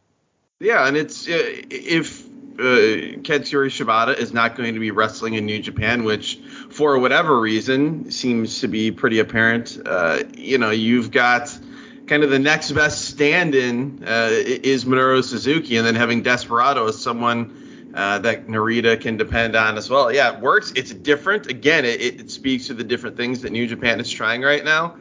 [0.60, 1.32] Yeah, and it's uh,
[1.68, 6.36] if uh, Katsuyori Shibata is not going to be wrestling in New Japan, which
[6.70, 9.78] for whatever reason seems to be pretty apparent.
[9.84, 11.58] Uh, you know, you've got
[12.06, 17.00] kind of the next best stand-in uh, is Minoru Suzuki, and then having Desperado as
[17.00, 17.60] someone.
[17.94, 20.12] Uh, that Narita can depend on as well.
[20.12, 20.72] Yeah, it works.
[20.74, 21.46] It's different.
[21.46, 24.96] Again, it, it speaks to the different things that New Japan is trying right now.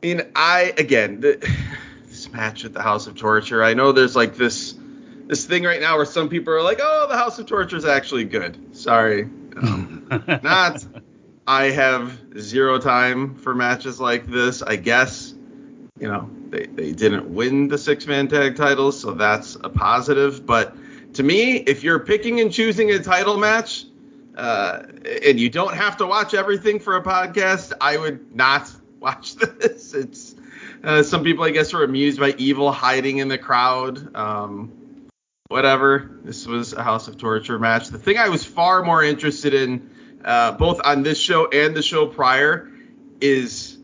[0.00, 1.44] I mean, I again, the,
[2.06, 3.62] this match at the House of Torture.
[3.62, 4.74] I know there's like this
[5.26, 7.84] this thing right now where some people are like, "Oh, the House of Torture is
[7.84, 9.24] actually good." Sorry,
[9.56, 10.06] um,
[10.42, 10.84] not.
[11.46, 14.62] I have zero time for matches like this.
[14.62, 15.29] I guess,
[16.00, 20.46] you know, they, they didn't win the six man tag titles, so that's a positive.
[20.46, 20.74] But
[21.14, 23.84] to me, if you're picking and choosing a title match,
[24.36, 24.84] uh,
[25.26, 29.92] and you don't have to watch everything for a podcast, I would not watch this.
[29.92, 30.34] It's
[30.82, 34.16] uh, some people, I guess, were amused by evil hiding in the crowd.
[34.16, 34.72] Um,
[35.48, 36.10] whatever.
[36.24, 37.88] This was a House of Torture match.
[37.88, 39.90] The thing I was far more interested in,
[40.24, 42.70] uh, both on this show and the show prior,
[43.20, 43.76] is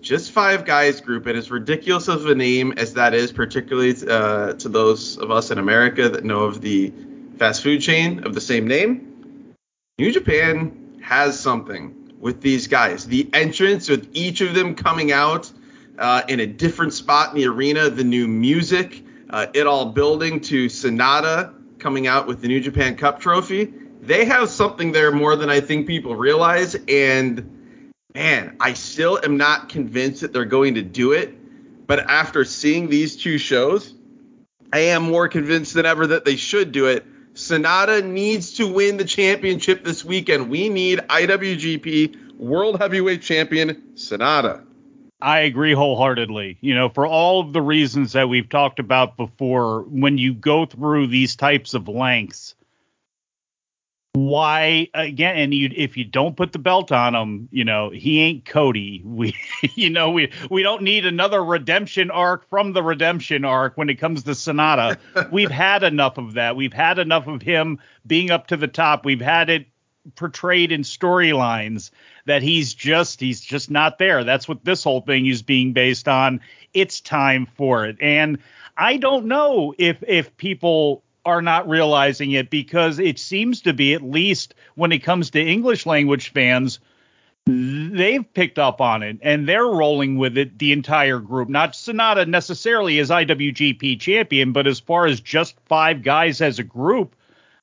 [0.00, 1.26] just five guys group.
[1.26, 5.50] And as ridiculous of a name as that is, particularly uh, to those of us
[5.50, 6.92] in America that know of the
[7.38, 9.54] fast food chain of the same name,
[9.98, 13.06] New Japan has something with these guys.
[13.06, 15.50] The entrance with each of them coming out
[15.98, 20.40] uh, in a different spot in the arena, the new music, uh, it all building
[20.40, 23.72] to SANADA coming out with the New Japan Cup trophy.
[24.00, 26.76] They have something there more than I think people realize.
[26.88, 27.55] And
[28.16, 31.86] man, I still am not convinced that they're going to do it.
[31.86, 33.92] But after seeing these two shows,
[34.72, 37.04] I am more convinced than ever that they should do it.
[37.34, 40.48] SANADA needs to win the championship this weekend.
[40.48, 44.64] We need IWGP World Heavyweight Champion SANADA.
[45.20, 46.56] I agree wholeheartedly.
[46.62, 50.64] You know, for all of the reasons that we've talked about before, when you go
[50.64, 52.54] through these types of lengths,
[54.16, 58.20] why again and you if you don't put the belt on him you know he
[58.20, 59.02] ain't cody.
[59.16, 59.34] We
[59.74, 63.96] you know we we don't need another redemption arc from the redemption arc when it
[63.96, 65.30] comes to SANADA.
[65.32, 66.56] We've had enough of that.
[66.56, 69.04] We've had enough of him being up to the top.
[69.04, 69.66] We've had it
[70.14, 71.90] portrayed in storylines
[72.26, 74.24] that he's just he's just not there.
[74.24, 76.40] That's what this whole thing is being based on.
[76.74, 77.96] It's time for it.
[78.00, 78.38] And
[78.78, 83.92] i don't know if if people are not realizing it because it seems to be,
[83.92, 86.78] at least when it comes to English language fans,
[87.44, 91.48] they've picked up on it and they're rolling with it the entire group.
[91.48, 96.64] Not Sanada necessarily as IWGP champion, but as far as just five guys as a
[96.64, 97.14] group,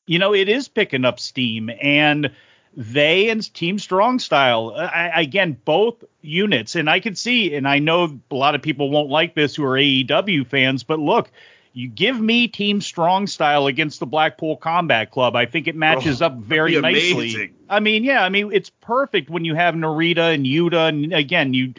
[0.06, 1.72] you know, it is picking up steam.
[1.82, 2.32] And
[2.76, 6.76] they and Team Strong Style, uh, I, again, both units.
[6.76, 9.64] And I can see, and I know a lot of people won't like this who
[9.66, 11.32] are AEW fans, but look,
[11.74, 15.36] you give me Team Strong Style against the Blackpool Combat Club.
[15.36, 17.52] I think it matches oh, up very nicely.
[17.68, 21.54] I mean, yeah, I mean it's perfect when you have Narita and Yuta, and again,
[21.54, 21.74] you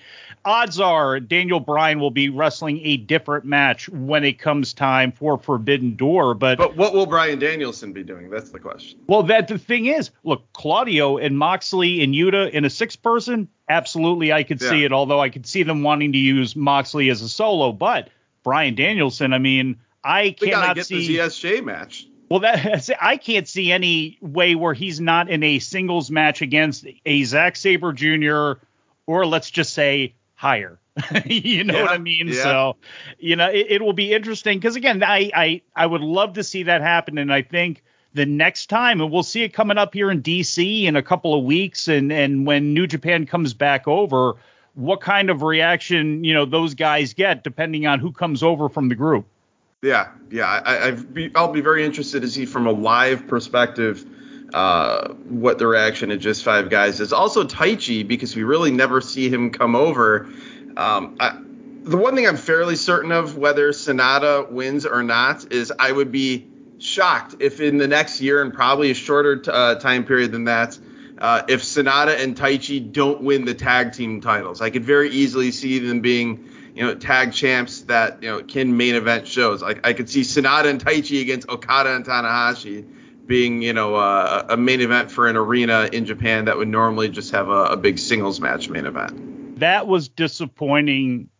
[0.44, 5.38] odds are Daniel Bryan will be wrestling a different match when it comes time for
[5.38, 6.34] Forbidden Door.
[6.34, 8.30] But but what will Bryan Danielson be doing?
[8.30, 8.98] That's the question.
[9.06, 13.48] Well, that the thing is, look, Claudio and Moxley and Yuta in a six person,
[13.68, 14.70] absolutely, I could yeah.
[14.70, 14.92] see it.
[14.92, 18.08] Although I could see them wanting to use Moxley as a solo, but
[18.44, 22.06] Bryan Danielson, I mean, I we cannot get see the ZSJ match.
[22.28, 26.86] Well, that I can't see any way where he's not in a singles match against
[27.04, 28.60] a Zack Sabre Jr.
[29.06, 30.78] or let's just say higher.
[31.24, 32.28] you know yeah, what I mean?
[32.28, 32.42] Yeah.
[32.42, 32.76] So,
[33.18, 36.44] you know, it, it will be interesting because again, I, I I would love to
[36.44, 37.82] see that happen, and I think
[38.14, 41.34] the next time, and we'll see it coming up here in DC in a couple
[41.34, 44.36] of weeks, and and when New Japan comes back over,
[44.74, 48.88] what kind of reaction you know those guys get depending on who comes over from
[48.88, 49.26] the group.
[49.82, 50.62] Yeah, yeah.
[50.64, 54.06] I, be, I'll be very interested to see from a live perspective
[54.54, 57.12] uh, what the reaction of just five guys is.
[57.12, 60.26] Also Taichi because we really never see him come over.
[60.78, 61.38] Um, I,
[61.82, 66.10] the one thing I'm fairly certain of, whether Sanada wins or not, is I would
[66.10, 66.46] be
[66.78, 70.44] shocked if in the next year and probably a shorter t- uh, time period than
[70.44, 70.78] that,
[71.24, 74.60] uh, if Sanada and Taichi don't win the tag team titles.
[74.60, 78.76] I could very easily see them being you know, tag champs that, you know, can
[78.76, 79.62] main event shows.
[79.62, 82.84] Like I could see Sanada and Taichi against Okada and Tanahashi
[83.26, 87.08] being, you know, uh, a main event for an arena in Japan that would normally
[87.08, 89.60] just have a, a big singles match main event.
[89.60, 91.30] That was disappointing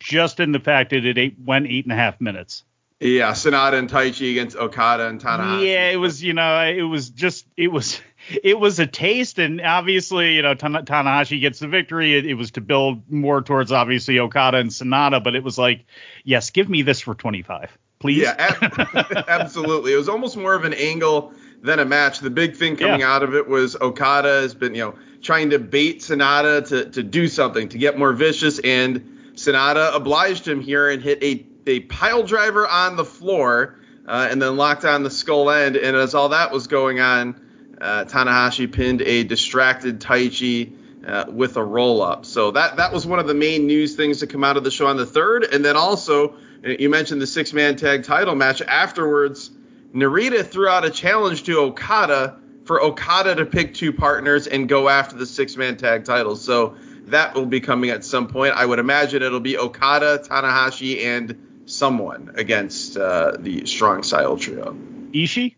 [0.00, 2.64] just in the fact that it went eight and a half minutes.
[2.98, 5.66] Yeah, Sanada and Taichi against Okada and Tanahashi.
[5.66, 7.98] Yeah, it was, you know, it was just, it was,
[8.42, 12.16] it was a taste, and obviously, you know, Tanahashi gets the victory.
[12.16, 15.84] It, it, was to build more towards obviously Okada and Sanada, but it was like,
[16.24, 18.22] yes, give me this for 25, please.
[18.22, 19.92] Yeah, ab- absolutely.
[19.92, 22.20] It was almost more of an angle than a match.
[22.20, 23.12] The big thing coming yeah.
[23.12, 27.02] out of it was Okada has been, you know, trying to bait Sanada to to
[27.02, 31.80] do something to get more vicious, and Sanada obliged him here and hit a a
[31.80, 33.76] pile driver on the floor.
[34.06, 35.76] Uh, and then locked on the skull end.
[35.76, 37.40] And as all that was going on,
[37.80, 42.26] uh, Tanahashi pinned a distracted Taichi uh, with a roll up.
[42.26, 44.70] So that that was one of the main news things to come out of the
[44.70, 45.44] show on the third.
[45.44, 48.60] And then also, you mentioned the six man tag title match.
[48.62, 49.50] Afterwards,
[49.94, 54.88] Narita threw out a challenge to Okada for Okada to pick two partners and go
[54.88, 56.42] after the six man tag titles.
[56.44, 58.54] So that will be coming at some point.
[58.54, 64.76] I would imagine it'll be Okada, Tanahashi, and someone against uh, the Strong Style Trio.
[65.12, 65.56] Ishii?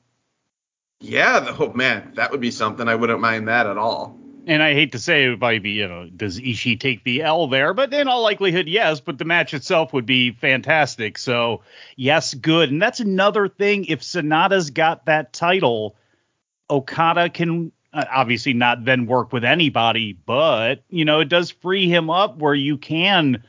[1.03, 2.87] Yeah, oh man, that would be something.
[2.89, 4.17] I wouldn't mind that at all.
[4.47, 7.47] And I hate to say it might be, you know, does Ishii take the L
[7.47, 7.75] there?
[7.75, 9.01] But in all likelihood, yes.
[9.01, 11.19] But the match itself would be fantastic.
[11.19, 11.63] So
[11.97, 12.71] yes, good.
[12.71, 13.85] And that's another thing.
[13.85, 15.97] If Sanada's got that title,
[16.71, 21.89] Okada can uh, obviously not then work with anybody, but you know, it does free
[21.89, 23.45] him up where you can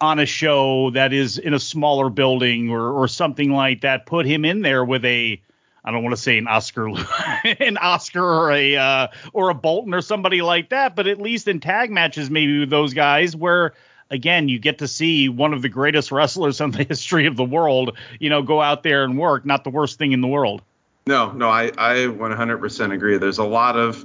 [0.00, 4.26] on a show that is in a smaller building or or something like that, put
[4.26, 5.40] him in there with a
[5.84, 6.88] I don't want to say an Oskar,
[7.44, 11.46] an Oskar or a uh, or a Boltin or somebody like that, but at least
[11.46, 13.74] in tag matches, maybe with those guys where
[14.10, 17.44] again you get to see one of the greatest wrestlers in the history of the
[17.44, 19.44] world, you know, go out there and work.
[19.44, 20.62] Not the worst thing in the world.
[21.06, 23.18] No, no, I I 100% agree.
[23.18, 24.04] There's a lot of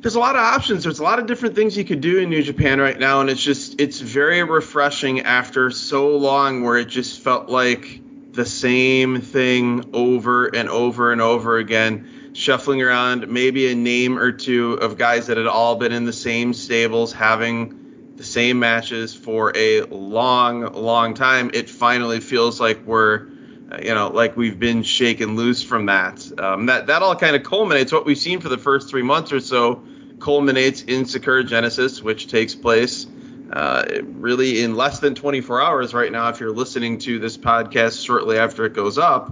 [0.00, 0.84] there's a lot of options.
[0.84, 3.28] There's a lot of different things you could do in New Japan right now, and
[3.28, 8.00] it's just it's very refreshing after so long where it just felt like
[8.32, 14.32] the same thing over and over and over again, shuffling around maybe a name or
[14.32, 19.14] two of guys that had all been in the same stables having the same matches
[19.14, 21.50] for a long, long time.
[21.52, 23.28] It finally feels like we're
[23.70, 26.30] uh, you know, like we've been shaken loose from that.
[26.38, 29.32] Um, that that all kind of culminates what we've seen for the first three months
[29.32, 29.82] or so
[30.20, 33.06] culminates in Sakura Genesis, which takes place
[33.52, 36.28] uh, really in less than 24 hours right now.
[36.28, 39.30] If you're listening to this podcast shortly after it goes up,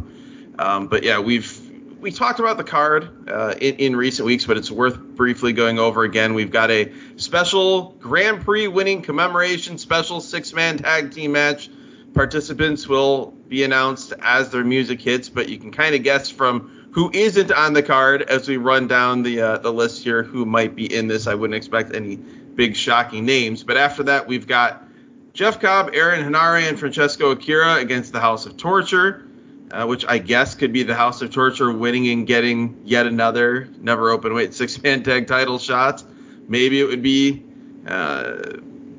[0.58, 4.56] um, but yeah, we've we talked about the card uh, in, in, recent weeks, but
[4.56, 6.34] it's worth briefly going over again.
[6.34, 11.68] We've got a special Grand Prix winning commemoration special six man tag team match.
[12.14, 16.88] Participants will be announced as their music hits, but you can kind of guess from
[16.92, 20.44] who isn't on the card as we run down the uh, the list here who
[20.44, 21.26] might be in this.
[21.26, 22.18] I wouldn't expect any
[22.54, 24.84] big shocking names, but after that we've got
[25.32, 29.24] Jeff Cobb, Aaron Henare, and Francesco Akira against the House of Torture
[29.72, 33.68] uh, which I guess could be the House of Torture winning and getting yet another
[33.80, 36.02] never open weight six man tag title shot.
[36.48, 37.44] Maybe it would be
[37.86, 38.42] uh,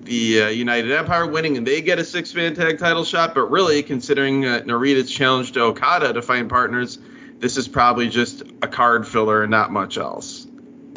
[0.04, 3.36] the uh, United Empire winning and they get a six man tag title shot.
[3.36, 6.99] But really, considering uh, Narita's challenge to Okada to find partners,
[7.39, 10.47] this is probably just a card filler and not much else.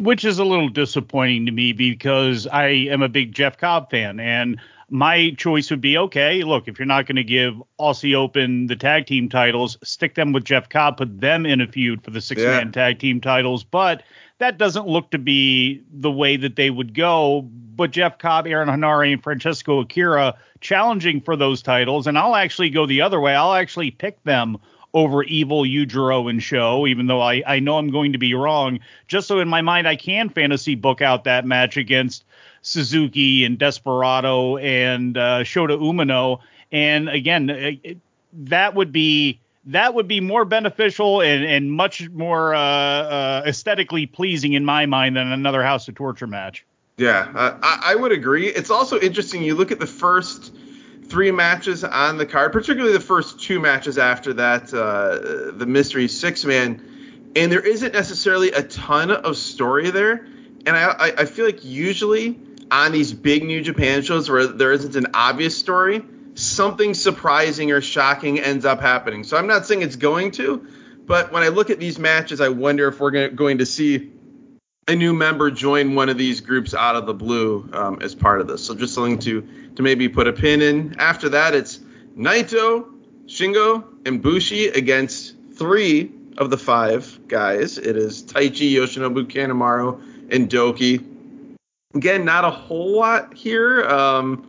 [0.01, 4.19] Which is a little disappointing to me because I am a big Jeff Cobb fan
[4.19, 8.67] and my choice would be okay, look, if you're not going to give Aussie Open
[8.67, 12.11] the tag team titles, stick them with Jeff Cobb, put them in a feud for
[12.11, 12.71] the six man yeah.
[12.71, 13.63] tag team titles.
[13.63, 14.03] But
[14.37, 17.41] that doesn't look to be the way that they would go.
[17.41, 22.05] But Jeff Cobb, Aaron Henare, and Francesco Akira challenging for those titles.
[22.05, 23.35] And I'll actually go the other way.
[23.35, 24.57] I'll actually pick them
[24.95, 28.79] over Evil, Yujiro, and SHO, even though I, I know I'm going to be wrong,
[29.07, 32.23] just so in my mind I can fantasy book out that match against
[32.61, 36.39] Suzuki and Desperado and uh, Shota Umino.
[36.71, 37.97] And again, it,
[38.45, 44.05] that would be that would be more beneficial and, and much more uh, uh, aesthetically
[44.05, 46.65] pleasing in my mind than another House of Torture match.
[46.97, 48.47] Yeah, uh, I, I, would agree.
[48.47, 49.43] It's also interesting.
[49.43, 50.55] You look at the first
[51.09, 56.07] three matches on the card, particularly the first two matches after that, uh, the mystery
[56.07, 60.27] six man, and there isn't necessarily a ton of story there.
[60.65, 62.39] And I, I feel like usually
[62.71, 66.03] on these big New Japan shows where there isn't an obvious story,
[66.33, 69.23] something surprising or shocking ends up happening.
[69.23, 70.67] So I'm not saying it's going to,
[71.05, 74.11] but when I look at these matches, I wonder if we're going to see
[74.87, 78.41] a new member join one of these groups out of the blue um, as part
[78.41, 78.65] of this.
[78.65, 80.95] So just something to to maybe put a pin in.
[80.99, 81.79] After that, it's
[82.17, 82.87] Naito,
[83.25, 87.77] Shingo, and Bushi against three of the five guys.
[87.77, 91.03] It is Taichi, Yoshinobu Kanemaru, and Douki
[91.95, 93.81] Again, not a whole lot here.
[93.85, 94.45] Um,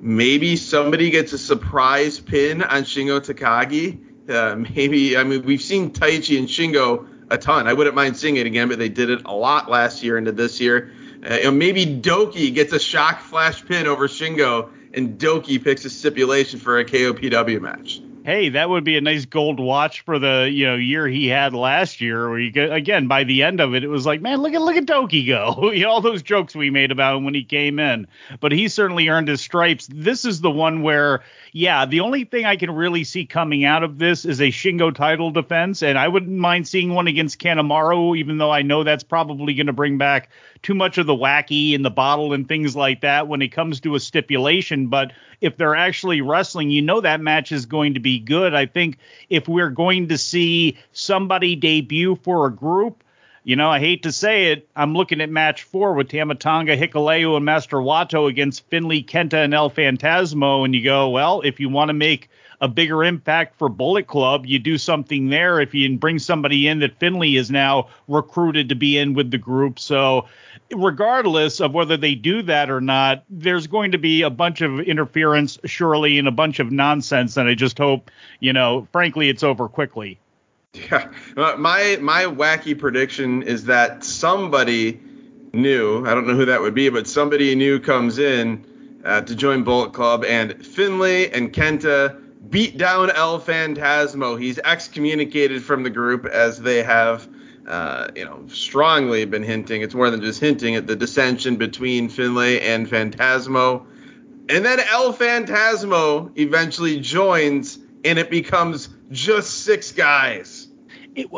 [0.00, 4.28] maybe somebody gets a surprise pin on Shingo Takagi.
[4.28, 7.68] Uh, maybe I mean we've seen Taichi and Shingo a ton.
[7.68, 10.32] I wouldn't mind seeing it again, but they did it a lot last year into
[10.32, 10.92] this year.
[11.24, 16.58] Uh, maybe Douki gets a shock flash pin over Shingo, and Douki picks a stipulation
[16.58, 20.66] for a KOPW match hey, that would be a nice gold watch for the you
[20.66, 22.28] know year he had last year.
[22.28, 24.76] Where you again by the end of it, it was like, man, look at look
[24.76, 25.70] at Douki go.
[25.72, 28.06] you know, all those jokes we made about him when he came in,
[28.40, 29.88] but he certainly earned his stripes.
[29.92, 33.82] This is the one where, yeah, the only thing I can really see coming out
[33.82, 38.16] of this is a Shingo title defense, and I wouldn't mind seeing one against Kanemaru,
[38.18, 40.30] even though I know that's probably going to bring back
[40.62, 43.80] too much of the wacky in the bottle and things like that when it comes
[43.80, 44.86] to a stipulation.
[44.86, 48.54] But if they're actually wrestling, you know that match is going to be good.
[48.54, 48.98] I think
[49.28, 53.02] if we're going to see somebody debut for a group,
[53.44, 57.36] you know, I hate to say it, I'm looking at match four with Tama Hikuleo,
[57.36, 60.64] and Master Wato against Finlay, Kenta, and El Phantasmo.
[60.64, 62.30] And you go, well, if you want to make
[62.62, 65.60] a bigger impact for Bullet Club, you do something there.
[65.60, 69.36] If you bring somebody in that Finlay is now recruited to be in with the
[69.36, 69.80] group.
[69.80, 70.28] So,
[70.72, 74.78] regardless of whether they do that or not, there's going to be a bunch of
[74.78, 77.36] interference, surely, and a bunch of nonsense.
[77.36, 80.20] And I just hope, you know, frankly, it's over quickly.
[80.72, 85.00] Yeah, my my wacky prediction is that somebody
[85.52, 88.64] new, I don't know who that would be, but somebody new comes in
[89.04, 94.40] uh, to join Bullet Club, and Finlay and Kenta beat down El Phantasmo.
[94.40, 97.28] He's excommunicated from the group as they have,
[97.66, 99.82] uh, you know, strongly been hinting.
[99.82, 103.86] It's more than just hinting at the dissension between Finlay and Phantasmo.
[104.48, 110.68] And then El Phantasmo eventually joins, and it becomes just six guys.
[111.14, 111.28] It,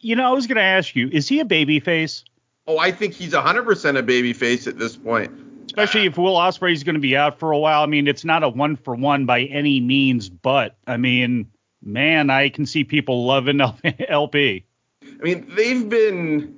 [0.00, 2.24] you know, I was going to ask you, is he a baby face?
[2.66, 6.72] Oh, I think he's 100% a baby face at this point especially if Will Ospreay
[6.72, 7.82] is going to be out for a while.
[7.82, 11.50] I mean, it's not a one for one by any means, but I mean,
[11.82, 13.60] man, I can see people loving
[14.08, 14.64] LP.
[15.02, 16.54] I mean, they've been.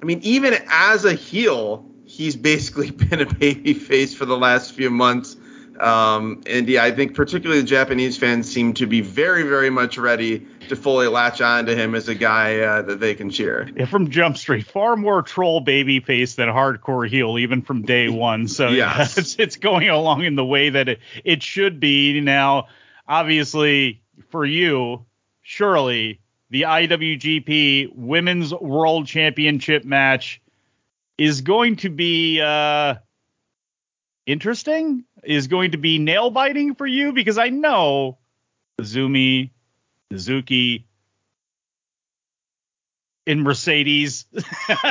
[0.00, 4.72] I mean, even as a heel, he's basically been a baby face for the last
[4.72, 5.36] few months.
[5.80, 9.98] Um, and yeah, I think particularly the Japanese fans seem to be very, very much
[9.98, 13.68] ready to fully latch on to him as a guy uh, that they can cheer.
[13.76, 18.08] Yeah, from Jump Street, far more troll baby face than hardcore heel, even from day
[18.08, 18.48] one.
[18.48, 18.76] So yes.
[18.76, 22.20] yeah, it's, it's going along in the way that it, it should be.
[22.20, 22.68] Now,
[23.06, 25.04] obviously, for you,
[25.42, 30.40] surely the IWGP Women's World Championship match
[31.18, 32.96] is going to be uh,
[34.26, 38.18] interesting is going to be nail biting for you because I know
[38.80, 39.50] Azumi,
[40.12, 40.84] Hazuki,
[43.26, 44.26] in Mercedes.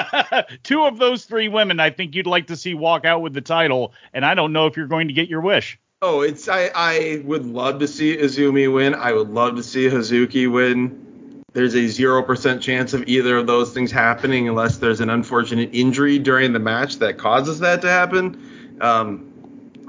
[0.64, 3.42] Two of those three women I think you'd like to see walk out with the
[3.42, 5.80] title, and I don't know if you're going to get your wish.
[6.02, 8.96] Oh, it's I, I would love to see Azumi win.
[8.96, 11.44] I would love to see Hazuki win.
[11.54, 15.70] There's a zero percent chance of either of those things happening unless there's an unfortunate
[15.74, 18.78] injury during the match that causes that to happen.
[18.80, 19.31] Um,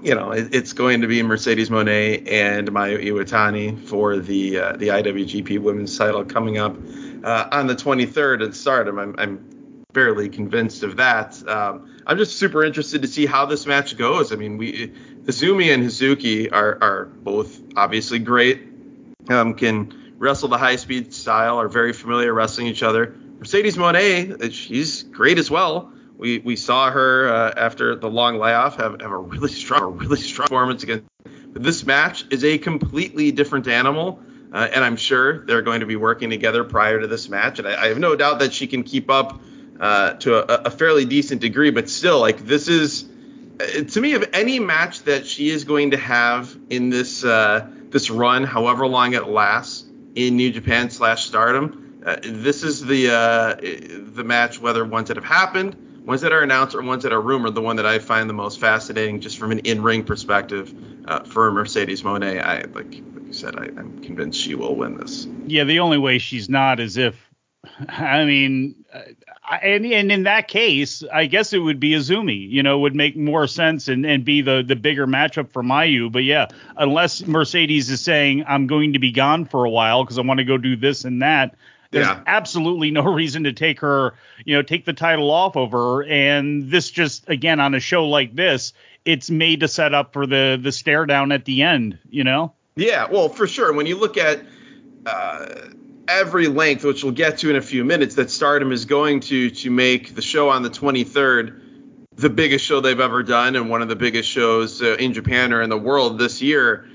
[0.03, 4.72] you know, it, it's going to be Mercedes Moné and Mayu Iwatani for the uh,
[4.76, 6.76] the IWGP Women's Title coming up
[7.24, 8.98] uh, on the 23rd at Stardom.
[8.98, 11.46] I'm, I'm fairly convinced of that.
[11.48, 14.32] Um, I'm just super interested to see how this match goes.
[14.32, 14.88] I mean, we
[15.24, 18.68] Azumi and Hazuki are are both obviously great.
[19.28, 23.14] Um, can wrestle the high speed style, are very familiar wrestling each other.
[23.38, 28.76] Mercedes Moné, she's great as well we we saw her uh, after the long layoff
[28.76, 31.04] have, have a really strong, a really strong performance against.
[31.24, 34.20] But this match is a completely different animal,
[34.52, 37.58] uh, and I'm sure they're going to be working together prior to this match.
[37.58, 39.40] And I, I have no doubt that she can keep up
[39.80, 41.70] uh, to a, a, fairly decent degree.
[41.70, 43.04] But still, like this is
[43.60, 47.66] uh, to me of any match that she is going to have in this uh,
[47.88, 49.84] this run, however long it lasts
[50.14, 52.00] in New Japan slash Stardom.
[52.04, 53.06] Uh, this is the
[54.14, 57.20] the match, whether ones that have happened ones that are announced or ones that are
[57.20, 60.74] rumored, the one that I find the most fascinating, just from an in-ring perspective,
[61.07, 62.94] uh, for Mercedes Moné, I like, like
[63.26, 65.26] you said, I, am convinced she will win this.
[65.46, 67.16] Yeah, the only way she's not is if,
[67.88, 68.74] I mean,
[69.44, 72.48] I, and and in that case, I guess it would be Azumi.
[72.48, 76.11] You know, would make more sense and and be the the bigger matchup for Mayu.
[76.11, 80.18] But yeah, unless Mercedes is saying I'm going to be gone for a while because
[80.18, 81.55] I want to go do this and that
[81.93, 82.22] there's yeah.
[82.26, 84.14] absolutely no reason to take her,
[84.45, 86.03] you know, take the title off of her.
[86.03, 88.72] And this just again on a show like this,
[89.05, 92.53] it's made to set up for the the stare down at the end, you know?
[92.74, 93.72] Yeah, well, for sure.
[93.72, 94.43] When you look at
[95.05, 95.47] uh,
[96.09, 99.51] every length, which we'll get to in a few minutes, that Stardom is going to
[99.51, 101.61] to make the show on the 23rd
[102.14, 105.53] the biggest show they've ever done and one of the biggest shows uh, in Japan
[105.53, 106.86] or in the world this year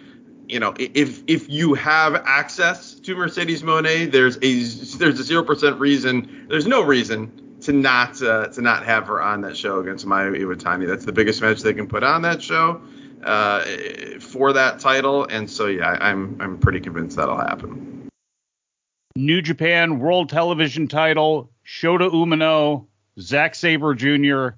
[0.48, 5.44] you know, if if you have access to Mercedes Moné, there's a there's a zero
[5.44, 9.80] percent reason, there's no reason to not uh, to not have her on that show
[9.80, 10.88] against Mayu Iwatani.
[10.88, 12.82] That's the biggest match they can put on that show
[13.24, 13.62] uh,
[14.20, 18.08] for that title, and so yeah, I'm I'm pretty convinced that'll happen.
[19.18, 22.86] New Japan World Television Title, Shota Umino,
[23.20, 24.50] Zack Sabre Jr.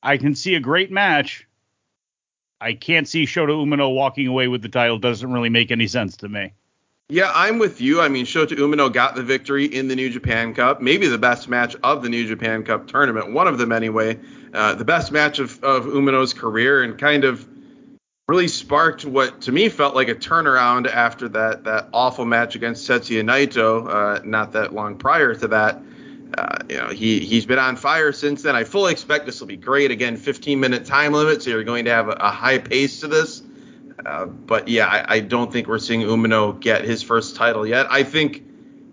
[0.00, 1.47] I can see a great match
[2.60, 4.98] I can't see Shota Umino walking away with the title.
[4.98, 6.52] Doesn't really make any sense to me.
[7.10, 8.02] Yeah, I'm with you.
[8.02, 11.48] I mean, Shota Umino got the victory in the New Japan Cup, maybe the best
[11.48, 14.18] match of the New Japan Cup tournament, one of them anyway.
[14.52, 17.48] Uh, the best match of, of Umino's career, and kind of
[18.28, 22.86] really sparked what to me felt like a turnaround after that that awful match against
[22.86, 25.80] Tetsuya Naito, uh, not that long prior to that.
[26.36, 28.54] Uh, you know, he he's been on fire since then.
[28.54, 29.90] I fully expect this will be great.
[29.90, 33.08] Again, 15 minute time limit, so you're going to have a, a high pace to
[33.08, 33.42] this.
[34.04, 37.88] Uh, but yeah, I, I, don't think we're seeing Umino get his first title yet.
[37.90, 38.44] I think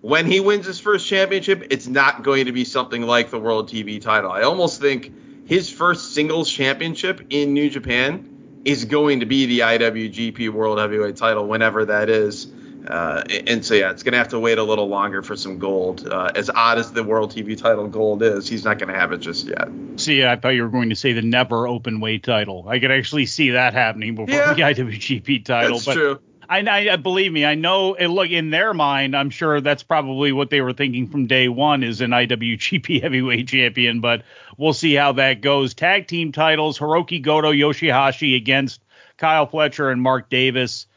[0.02, 3.70] when he wins his first championship, it's not going to be something like the World
[3.70, 4.32] TV title.
[4.32, 9.60] I almost think his first singles championship in New Japan is going to be the
[9.60, 12.48] IWGP World Heavyweight title, whenever that is.
[12.88, 16.08] Uh, and so yeah, it's gonna have to wait a little longer for some gold.
[16.08, 19.20] Uh, as odd as the World TV title gold is, he's not gonna have it
[19.20, 19.68] just yet.
[19.98, 22.68] See, I thought you were going to say the never open weight title.
[22.68, 25.74] I could actually see that happening before yeah, the IWGP title.
[25.74, 26.20] That's but true.
[26.50, 27.96] I, I believe me, I know.
[28.00, 31.84] Look, in their mind, I'm sure that's probably what they were thinking from day one
[31.84, 34.02] is an IWGP Heavyweight Champion.
[34.02, 34.24] But
[34.58, 35.74] we'll see how that goes.
[35.74, 38.82] Tag team titles: Hiroki Goto, Yoshihashi against
[39.18, 40.88] Kyle Fletcher and Mark Davis.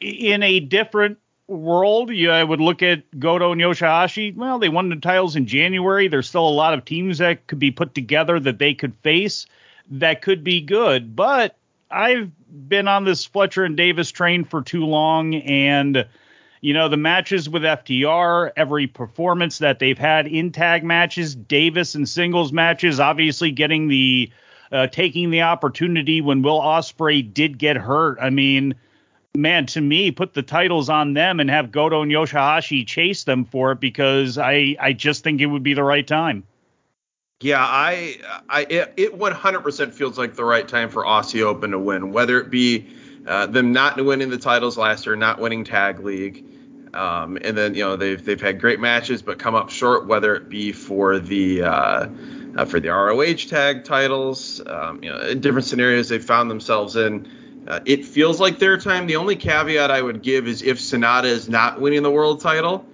[0.00, 1.18] In a different
[1.48, 4.36] world, you I would look at Goto and Yoshihashi.
[4.36, 6.08] Well, they won the titles in January.
[6.08, 9.46] There's still a lot of teams that could be put together that they could face
[9.90, 11.16] that could be good.
[11.16, 11.56] But
[11.90, 12.30] I've
[12.68, 16.06] been on this Fletcher and Davis train for too long, and
[16.60, 21.94] you know the matches with FTR, every performance that they've had in tag matches, Davis
[21.94, 24.30] and singles matches, obviously getting the
[24.70, 28.18] uh, taking the opportunity when Will Ospreay did get hurt.
[28.20, 28.74] I mean,
[29.34, 33.44] man, to me, put the titles on them and have Goto and Yoshihashi chase them
[33.44, 36.44] for it because I I just think it would be the right time.
[37.40, 38.16] Yeah, I,
[38.48, 42.40] I, it, it 100% feels like the right time for Aussie Open to win, whether
[42.40, 42.88] it be
[43.28, 46.44] uh, them not winning the titles last year, not winning Tag League,
[46.94, 50.34] um, and then you know they've they've had great matches but come up short, whether
[50.34, 52.08] it be for the uh,
[52.56, 56.96] uh, for the ROH tag titles, um, you know, in different scenarios they found themselves
[56.96, 57.30] in.
[57.68, 59.06] Uh, it feels like their time.
[59.06, 62.86] The only caveat I would give is if Sanada is not winning the world title,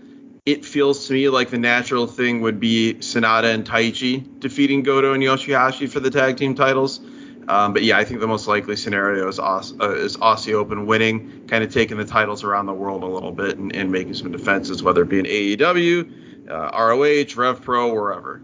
[0.45, 5.13] it feels to me like the natural thing would be Sanada and Taichi defeating Goto
[5.15, 7.01] and Yoshihashi for the tag team titles.
[7.47, 10.87] Um, but yeah, I think the most likely scenario is, Aus- uh, is Aussie Open
[10.87, 14.15] winning, kind of taking the titles around the world a little bit and, and making
[14.15, 18.43] some defenses, whether it be in AEW, uh, ROH, Rev Pro, wherever.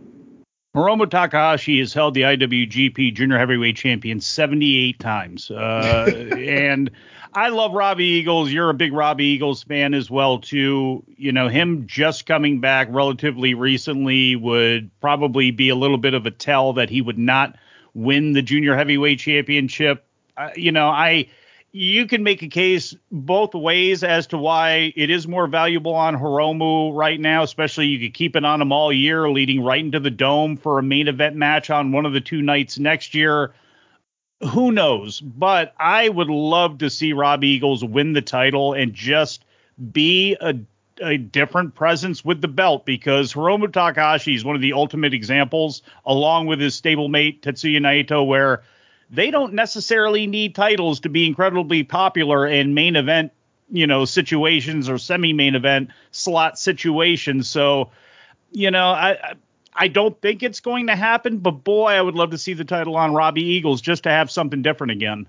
[0.74, 5.50] Hiromu Takahashi has held the IWGP Junior Heavyweight Champion 78 times.
[5.50, 6.92] Uh, and
[7.34, 8.52] I love Robbie Eagles.
[8.52, 11.02] You're a big Robbie Eagles fan as well, too.
[11.16, 16.26] You know, him just coming back relatively recently would probably be a little bit of
[16.26, 17.56] a tell that he would not
[17.92, 20.04] win the Junior Heavyweight Championship.
[20.36, 21.26] Uh, you know, I
[21.72, 26.16] you can make a case both ways as to why it is more valuable on
[26.16, 30.00] Hiromu right now, especially you could keep it on him all year, leading right into
[30.00, 33.52] the dome for a main event match on one of the two nights next year.
[34.52, 35.20] Who knows?
[35.20, 39.44] But I would love to see Rob Eagles win the title and just
[39.92, 40.54] be a,
[41.00, 45.82] a different presence with the belt because Hiromu Takahashi is one of the ultimate examples,
[46.04, 48.64] along with his stablemate Tetsuya Naito, where–
[49.10, 53.32] they don't necessarily need titles to be incredibly popular in main event,
[53.70, 57.48] you know, situations or semi-main event slot situations.
[57.48, 57.90] So,
[58.52, 59.34] you know, I
[59.74, 62.64] I don't think it's going to happen, but boy, I would love to see the
[62.64, 65.26] title on Robbie Eagles just to have something different again.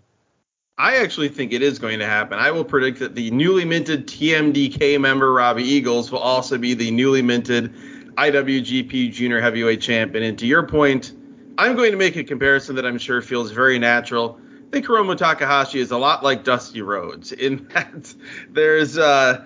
[0.78, 2.40] I actually think it is going to happen.
[2.40, 6.90] I will predict that the newly minted TMDK member Robbie Eagles will also be the
[6.90, 7.74] newly minted
[8.16, 10.24] IWGP Junior Heavyweight Champion.
[10.24, 11.14] And to your point,
[11.58, 14.39] I'm going to make a comparison that I'm sure feels very natural.
[14.68, 18.14] I think Hiromu Takahashi is a lot like Dusty Rhodes in that
[18.49, 19.45] there's uh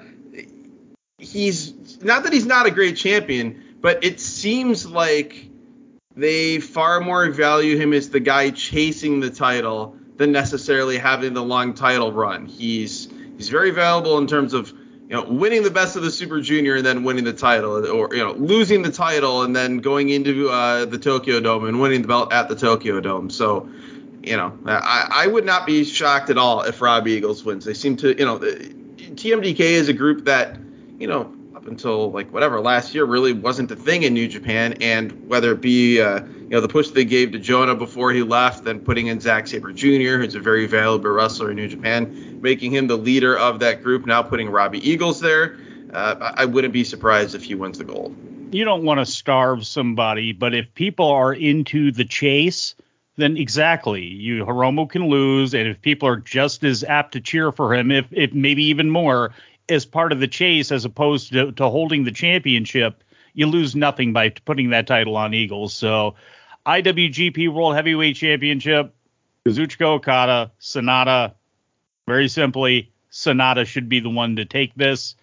[1.17, 5.49] he's not that he's not a great champion, but it seems like
[6.15, 11.43] they far more value him as the guy chasing the title than necessarily having the
[11.43, 12.45] long title run.
[12.45, 14.73] He's he's very valuable in terms of
[15.07, 18.15] you know, winning the best of the Super Junior and then winning the title, or
[18.15, 22.01] you know, losing the title and then going into uh, the Tokyo Dome and winning
[22.01, 23.29] the belt at the Tokyo Dome.
[23.29, 23.69] So,
[24.23, 27.65] you know, I, I would not be shocked at all if Rob Eagles wins.
[27.65, 30.57] They seem to, you know, TMDK is a group that,
[30.97, 34.73] you know, up until like whatever last year really wasn't a thing in New Japan,
[34.81, 38.23] and whether it be uh, you know the push they gave to Jonah before he
[38.23, 42.39] left, then putting in Zack Sabre Jr., who's a very valuable wrestler in New Japan,
[42.41, 44.05] making him the leader of that group.
[44.05, 45.57] Now putting Robbie Eagles there,
[45.93, 48.15] uh, I wouldn't be surprised if he wins the gold.
[48.51, 52.75] You don't want to starve somebody, but if people are into the chase,
[53.15, 57.53] then exactly you Hiromu can lose, and if people are just as apt to cheer
[57.53, 59.31] for him, if if maybe even more,
[59.69, 63.03] as part of the chase as opposed to, to holding the championship,
[63.33, 65.73] you lose nothing by putting that title on Eagles.
[65.73, 66.15] So
[66.65, 68.93] IWGP World Heavyweight Championship,
[69.45, 71.33] Kazuchika Okada, Sanada.
[72.07, 75.15] Very simply, Sanada should be the one to take this.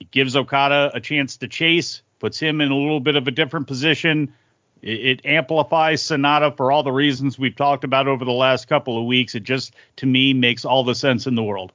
[0.00, 3.30] It gives Okada a chance to chase, puts him in a little bit of a
[3.30, 4.32] different position.
[4.82, 8.98] It, it amplifies Sanada for all the reasons we've talked about over the last couple
[8.98, 9.34] of weeks.
[9.34, 11.72] It just, to me, makes all the sense in the world.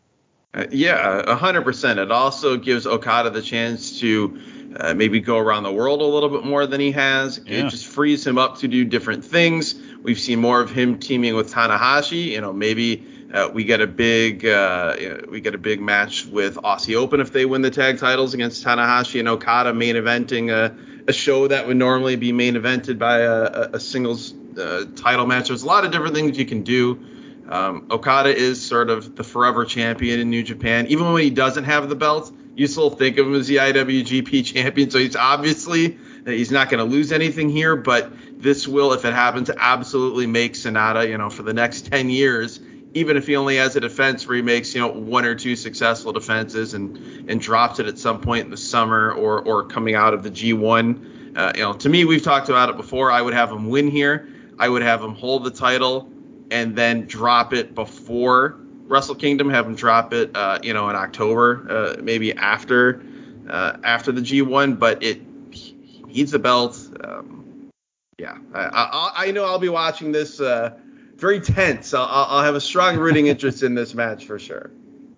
[0.54, 2.00] Uh, yeah, hundred percent.
[2.00, 4.38] It also gives Okada the chance to
[4.78, 7.40] uh, maybe go around the world a little bit more than he has.
[7.46, 7.66] Yeah.
[7.66, 9.76] It just frees him up to do different things.
[10.04, 12.26] We've seen more of him teaming with Tanahashi.
[12.26, 14.96] You know, maybe uh, we get a big uh,
[15.30, 18.66] we get a big match with Aussie Open if they win the tag titles against
[18.66, 20.76] Tanahashi and Okada main eventing a,
[21.08, 25.48] a show that would normally be main evented by a, a singles uh, title match.
[25.48, 27.06] There's a lot of different things you can do.
[27.52, 31.66] Um, Okada is sort of the forever champion in New Japan, even when he doesn't
[31.66, 34.90] have the belt you still think of him as the IWGP champion.
[34.90, 39.14] So he's obviously he's not going to lose anything here, but this will, if it
[39.14, 42.60] happens, absolutely make Sanada, you know, for the next 10 years,
[42.94, 45.56] even if he only has a defense where he makes, you know, one or two
[45.56, 49.96] successful defenses and and drops it at some point in the summer or or coming
[49.96, 51.38] out of the G1.
[51.38, 53.10] Uh, you know, to me, we've talked about it before.
[53.10, 54.28] I would have him win here.
[54.60, 56.12] I would have him hold the title
[56.52, 60.98] and then drop it before Wrestle Kingdom, have him drop it, uh, you know, in
[60.98, 63.02] October, uh, maybe after
[63.50, 64.78] uh, after the G1.
[64.78, 65.22] But it
[65.52, 66.78] he needs the belt.
[67.02, 67.72] Um,
[68.20, 70.78] yeah, I, I, I, know I'll be watching this uh,
[71.16, 71.94] very tense.
[71.94, 74.70] I'll, I'll have a strong rooting interest in this match for sure.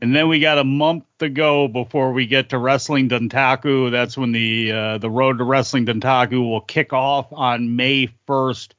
[0.01, 3.89] And then we got a month to go before we get to Wrestling Dontaku.
[3.89, 8.73] That's when the uh, the road to Wrestling Dontaku will kick off on May 1st.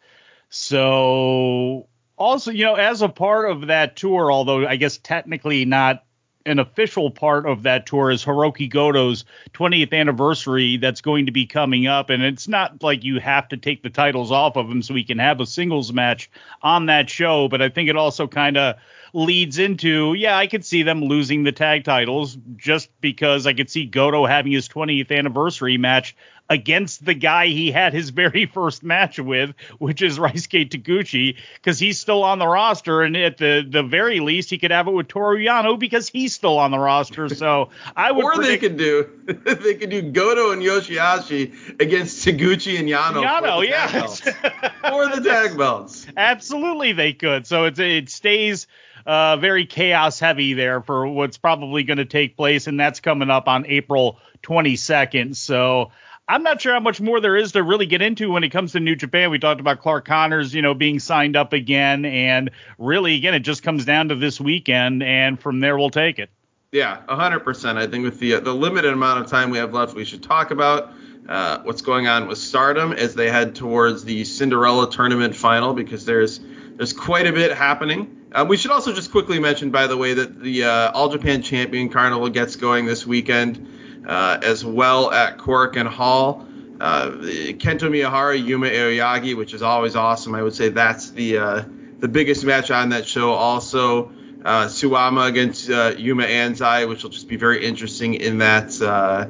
[0.51, 6.05] So also, you know, as a part of that tour, although I guess technically not
[6.47, 11.47] an official part of that tour is Hiroki Goto's 20th anniversary that's going to be
[11.47, 12.11] coming up.
[12.11, 15.05] And it's not like you have to take the titles off of him so we
[15.05, 16.31] can have a singles match
[16.63, 17.49] on that show.
[17.49, 18.77] But I think it also kind of
[19.15, 23.71] leads into, yeah, I could see them losing the tag titles just because I could
[23.71, 26.15] see Goto having his 20th anniversary match
[26.51, 31.79] against the guy he had his very first match with, which is Ryusuke Taguchi, because
[31.79, 34.93] he's still on the roster, and at the the very least, he could have it
[34.93, 37.29] with Toru Yano because he's still on the roster.
[37.29, 38.25] So I would.
[38.25, 43.25] or predict- they could do they could do Goto and Yoshihashi against Taguchi and Yano.
[43.25, 43.91] Yano, yeah.
[43.91, 44.21] belts.
[44.21, 46.07] the tag belts.
[46.17, 47.47] Absolutely, they could.
[47.47, 48.67] So it's it stays
[49.07, 53.31] uh, very chaos heavy there for what's probably going to take place, and that's coming
[53.31, 55.37] up on April 22nd.
[55.37, 55.91] So
[56.27, 58.73] I'm not sure how much more there is to really get into when it comes
[58.73, 59.31] to New Japan.
[59.31, 63.41] We talked about Clark Connors, you know, being signed up again, and really, again, it
[63.41, 66.31] just comes down to this weekend, and from there we'll take it.
[66.73, 67.77] Yeah, 100%.
[67.77, 70.23] I think with the uh, the limited amount of time we have left, we should
[70.23, 70.93] talk about
[71.29, 76.07] uh, what's going on with Stardom as they head towards the Cinderella tournament final because
[76.07, 76.41] there's
[76.77, 78.23] there's quite a bit happening.
[78.33, 81.43] Uh, we should also just quickly mention, by the way, that the uh, All Japan
[81.43, 83.69] Champion Carnival gets going this weekend
[84.07, 86.47] uh, as well at Korakuen Hall.
[86.81, 90.35] Uh, Kento Miyahara, Yuma Aoyagi, which is always awesome.
[90.35, 91.63] I would say that's the uh,
[92.01, 93.33] the biggest match on that show.
[93.33, 94.13] Also,
[94.45, 98.81] uh, Suwama against uh, Yuma Anzai, which will just be very interesting in that.
[98.81, 99.27] Uh,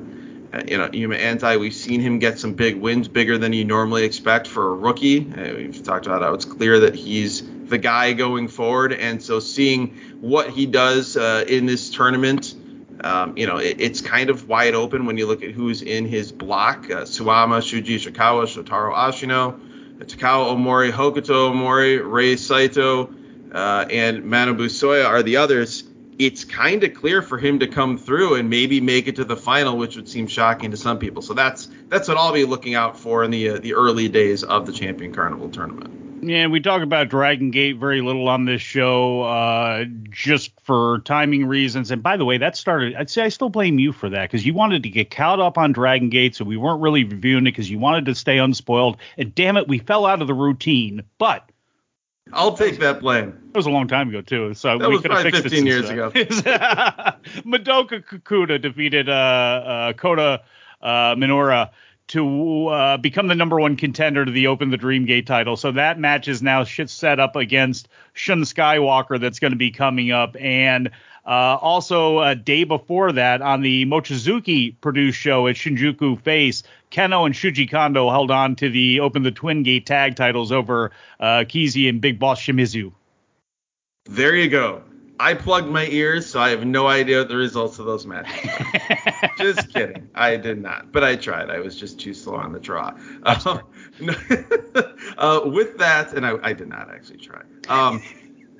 [0.69, 4.05] you know, Yuma Anzai, we've seen him get some big wins, bigger than you normally
[4.05, 5.33] expect for a rookie.
[5.33, 9.41] Uh, we've talked about how it's clear that he's the guy going forward, and so
[9.41, 12.55] seeing what he does uh, in this tournament,
[13.03, 16.07] um, you know, it, it's kind of wide open when you look at who's in
[16.07, 19.59] his block: uh, Shuji Ishikawa, Shotaro Ashino,
[19.99, 23.13] Takao Omori, Hokuto Omori, Rei Saito,
[23.53, 25.85] uh, and Manabu Soya are the others
[26.19, 29.37] it's kind of clear for him to come through and maybe make it to the
[29.37, 31.23] final, which would seem shocking to some people.
[31.23, 34.45] So that's that's what I'll be looking out for in the uh, the early days
[34.45, 36.04] of the Champion Carnival tournament.
[36.27, 41.47] Yeah, we talk about Dragon Gate very little on this show, uh, just for timing
[41.47, 41.91] reasons.
[41.91, 42.95] And by the way, that started.
[42.95, 45.59] I'd say I still blame you for that because you wanted to get caught up
[45.59, 48.97] on Dragon Gate, so we weren't really reviewing it because you wanted to stay unspoiled.
[49.19, 51.03] And damn it, we fell out of the routine.
[51.19, 51.47] But
[52.33, 53.33] I'll take that blame.
[53.53, 55.69] That was a long time ago too, so that we could have fixed 15 it
[55.69, 56.11] years ago.
[57.45, 60.43] Madoka Kikuta defeated uh, uh, Kota
[60.81, 61.71] uh, Minoura
[62.09, 65.57] to uh, become the number one contender to the Open the Dream Gate title.
[65.57, 69.21] So that match is now set up against Shun Skywalker.
[69.21, 70.91] That's going to be coming up, and
[71.27, 77.25] uh, also a day before that on the Mochizuki produced show at Shinjuku Face, Keno
[77.25, 81.45] and Shuji Kondo held on to the Open the Twin Gate tag titles over uh,
[81.49, 82.93] Kizi and Big Boss Shimizu.
[84.05, 84.83] There you go.
[85.19, 88.51] I plugged my ears, so I have no idea what the results of those matches.
[89.39, 90.09] just kidding.
[90.15, 91.51] I did not, but I tried.
[91.51, 92.95] I was just too slow on the draw.
[93.25, 93.61] Um,
[95.19, 97.43] uh, with that, and I, I, did not actually try.
[97.69, 98.03] Um,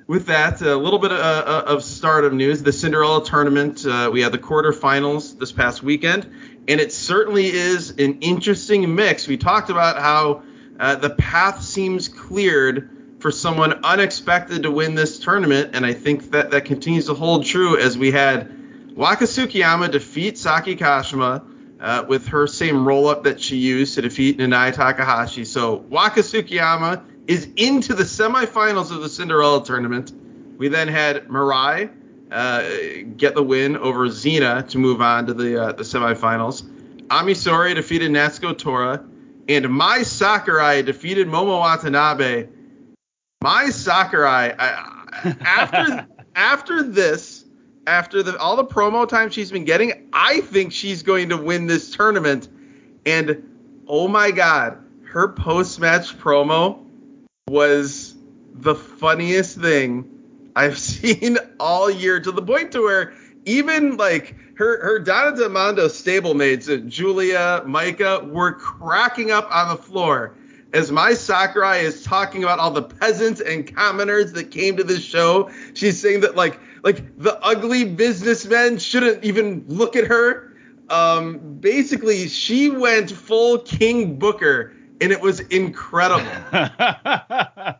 [0.07, 2.61] with that, a little bit of, uh, of stardom news.
[2.61, 6.29] The Cinderella tournament, uh, we had the quarterfinals this past weekend,
[6.67, 9.27] and it certainly is an interesting mix.
[9.27, 10.43] We talked about how
[10.79, 16.31] uh, the path seems cleared for someone unexpected to win this tournament, and I think
[16.31, 18.54] that that continues to hold true as we had
[18.95, 21.45] Waka defeats defeat Saki Kashima
[21.79, 25.45] uh, with her same roll up that she used to defeat Nanae Takahashi.
[25.45, 30.11] So Waka Tsukiyama is into the semifinals of the Cinderella tournament.
[30.57, 31.89] We then had Mirai
[32.31, 32.63] uh,
[33.17, 36.63] get the win over Xena to move on to the uh, the semifinals.
[37.09, 39.03] Ami Sourei defeated Natsuko Tora,
[39.47, 42.47] and Mai Sakurai defeated Momo Watanabe
[43.45, 47.34] Mai Sakurai, I, after after this,
[47.87, 51.67] after the, all the promo time she's been getting, I think she's going to win
[51.67, 52.47] this tournament.
[53.05, 56.83] And oh my God, her post match promo
[57.47, 58.15] was
[58.53, 60.09] the funniest thing
[60.55, 63.13] I've seen all year to the point to where
[63.45, 69.69] even like her her Donna Del Mondo stablemates, uh, Giulia, Micah, were cracking up on
[69.69, 70.35] the floor
[70.73, 75.03] as Mai Sakurai is talking about all the peasants and commoners that came to this
[75.03, 80.53] show, she's saying that like like the ugly businessmen shouldn't even look at her.
[80.89, 86.25] Um, basically, she went full King Booker and it was incredible.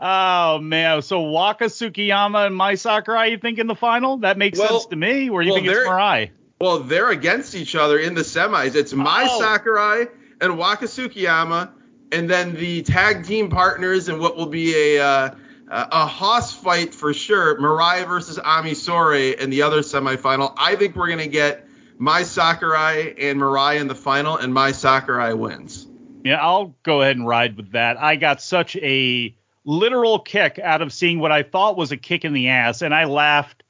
[0.00, 1.02] oh man!
[1.02, 4.18] So Waka Tsukiyama and Mai Sakurai, you think in the final?
[4.18, 5.30] That makes well, sense to me.
[5.30, 6.30] Or you well, think it's Mirai?
[6.60, 8.74] Well, they're against each other in the semis.
[8.74, 9.40] It's Mai oh.
[9.40, 10.06] Sakurai
[10.40, 11.70] and Waka Tsukiyama,
[12.12, 15.34] and then the tag team partners and what will be a uh,
[15.70, 17.58] a hoss fight for sure.
[17.60, 20.52] Mirai versus Ami Sourei in the other semifinal.
[20.56, 21.66] I think we're gonna get
[21.98, 25.86] Mai Sakurai and Mirai in the final, and Mai Sakurai wins.
[26.24, 28.00] Yeah, I'll go ahead and ride with that.
[28.02, 29.34] I got such a
[29.64, 32.94] literal kick out of seeing what I thought was a kick in the ass, and
[32.94, 33.62] I laughed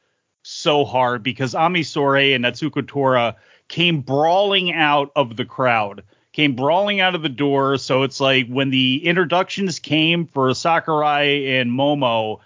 [0.42, 3.36] so hard because Ami Sourei and Natsuko Tora
[3.68, 7.76] came brawling out of the crowd, came brawling out of the door.
[7.76, 12.40] So it's like when the introductions came for Sakurai and Momo,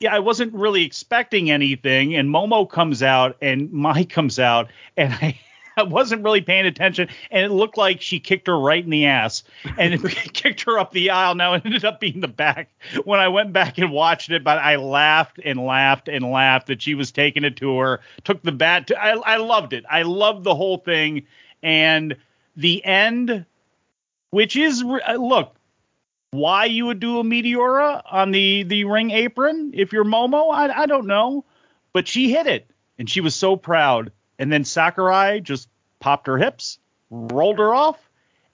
[0.00, 2.14] yeah, I wasn't really expecting anything.
[2.14, 5.38] And Momo comes out and Mai comes out, and I
[5.78, 9.04] I wasn't really paying attention, and it looked like she kicked her right in the
[9.04, 9.44] ass,
[9.76, 11.34] and kicked her up the aisle.
[11.34, 12.70] Now it ended up being the back.
[13.04, 16.80] When I went back and watched it, but I laughed and laughed and laughed that
[16.80, 18.86] she was taking it to her, took the bat.
[18.86, 19.84] To, I, I loved it.
[19.90, 21.26] I loved the whole thing,
[21.62, 22.16] and
[22.56, 23.46] the end,
[24.30, 25.54] which is uh, look,
[26.30, 30.82] why you would do a meteora on the the ring apron if you're Momo, I,
[30.82, 31.44] I don't know,
[31.92, 35.68] but she hit it, and she was so proud and then Sakurai just
[36.00, 36.78] popped her hips,
[37.10, 37.98] rolled her off,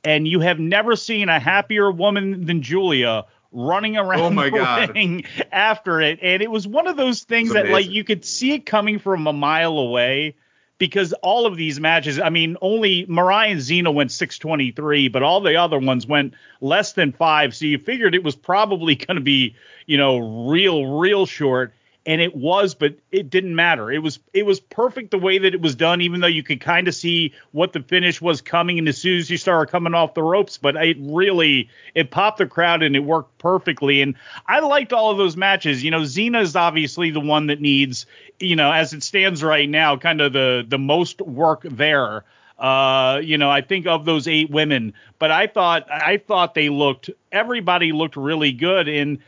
[0.04, 4.56] and you have never seen a happier woman than Giulia running around oh my the
[4.58, 4.94] God.
[4.94, 6.20] ring after it.
[6.22, 9.26] And it was one of those things that like you could see it coming from
[9.26, 10.36] a mile away
[10.82, 15.40] because all of these matches, I mean, only Mirai and Xena went 623, but all
[15.40, 17.54] the other ones went less than five.
[17.54, 19.54] So you figured it was probably going to be,
[19.86, 21.72] you know, real, real short
[22.04, 23.90] and it was, but it didn't matter.
[23.90, 26.60] It was it was perfect the way that it was done, even though you could
[26.60, 29.94] kind of see what the finish was coming, and as soon as you started coming
[29.94, 34.02] off the ropes, but it really it popped the crowd and it worked perfectly.
[34.02, 35.84] And I liked all of those matches.
[35.84, 38.06] You know, Xena is obviously the one that needs,
[38.40, 42.24] you know, as it stands right now, kind of the the most work there.
[42.58, 46.68] Uh, you know, I think of those eight women, but I thought I thought they
[46.68, 49.22] looked everybody looked really good in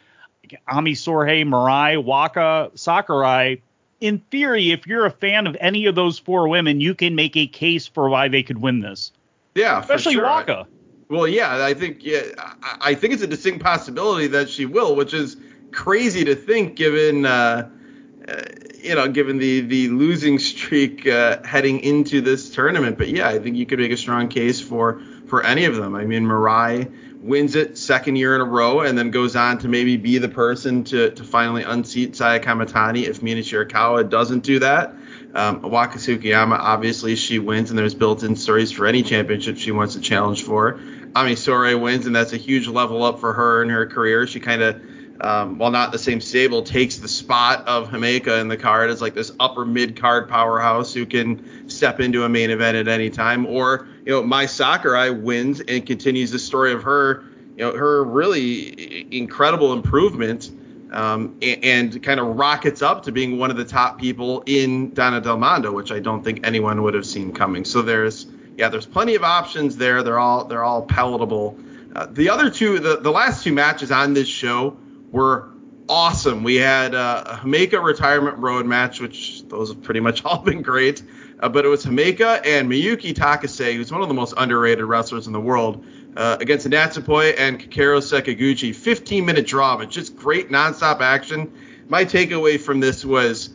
[0.69, 3.57] Ami Sourei, Mirai, Waka, Sakurai.
[4.01, 7.37] In theory, if you're a fan of any of those four women, you can make
[7.37, 9.13] a case for why they could win this.
[9.55, 10.25] Yeah, especially sure.
[10.25, 10.67] Waka.
[11.09, 12.23] Well, yeah, I think yeah,
[12.81, 15.37] I think it's a distinct possibility that she will, which is
[15.71, 17.69] crazy to think given uh,
[18.27, 18.43] uh,
[18.81, 22.99] you know given the the losing streak uh, heading into this tournament.
[22.99, 25.95] But yeah, I think you could make a strong case for for any of them.
[25.95, 26.91] I mean, Mirai
[27.25, 30.29] wins it second year in a row, and then goes on to maybe be the
[30.29, 34.95] person to, to finally unseat Saya Kamitani if Mina Shirakawa doesn't do that.
[35.35, 35.99] Um, Waka
[36.53, 40.79] obviously, she wins, and there's built-in stories for any championship she wants to challenge for.
[41.17, 44.27] Ami Sourei wins, and that's a huge level up for her in her career.
[44.27, 44.83] She kind of
[45.21, 49.01] um, while not the same stable, takes the spot of Himeka in the card as
[49.01, 53.11] like this upper mid card powerhouse who can step into a main event at any
[53.11, 53.47] time.
[53.47, 57.25] Or you know, Mai Sakurai wins and continues the story of her,
[57.57, 60.51] you know, her really incredible improvement.
[60.93, 64.95] Um, and, and kind of rockets up to being one of the top people in
[64.95, 67.65] Donna Del Mondo, which I don't think anyone would have seen coming.
[67.65, 70.03] So there's yeah, there's plenty of options there.
[70.03, 71.59] They're all they're all palatable.
[71.95, 74.77] Uh, the other two, the, the last two matches on this show
[75.11, 75.49] were
[75.89, 76.43] awesome.
[76.43, 80.63] We had uh, a Himeka retirement road match, which those have pretty much all been
[80.63, 81.03] great.
[81.45, 85.27] Uh, but it was Himeka and Miyuki Takase, who's one of the most underrated wrestlers
[85.27, 85.85] in the world,
[86.17, 88.75] uh, against Natsupoi and Kakeru Sekiguchi.
[88.75, 91.53] 15 minute draw, but just great nonstop action.
[91.87, 93.51] My takeaway from this was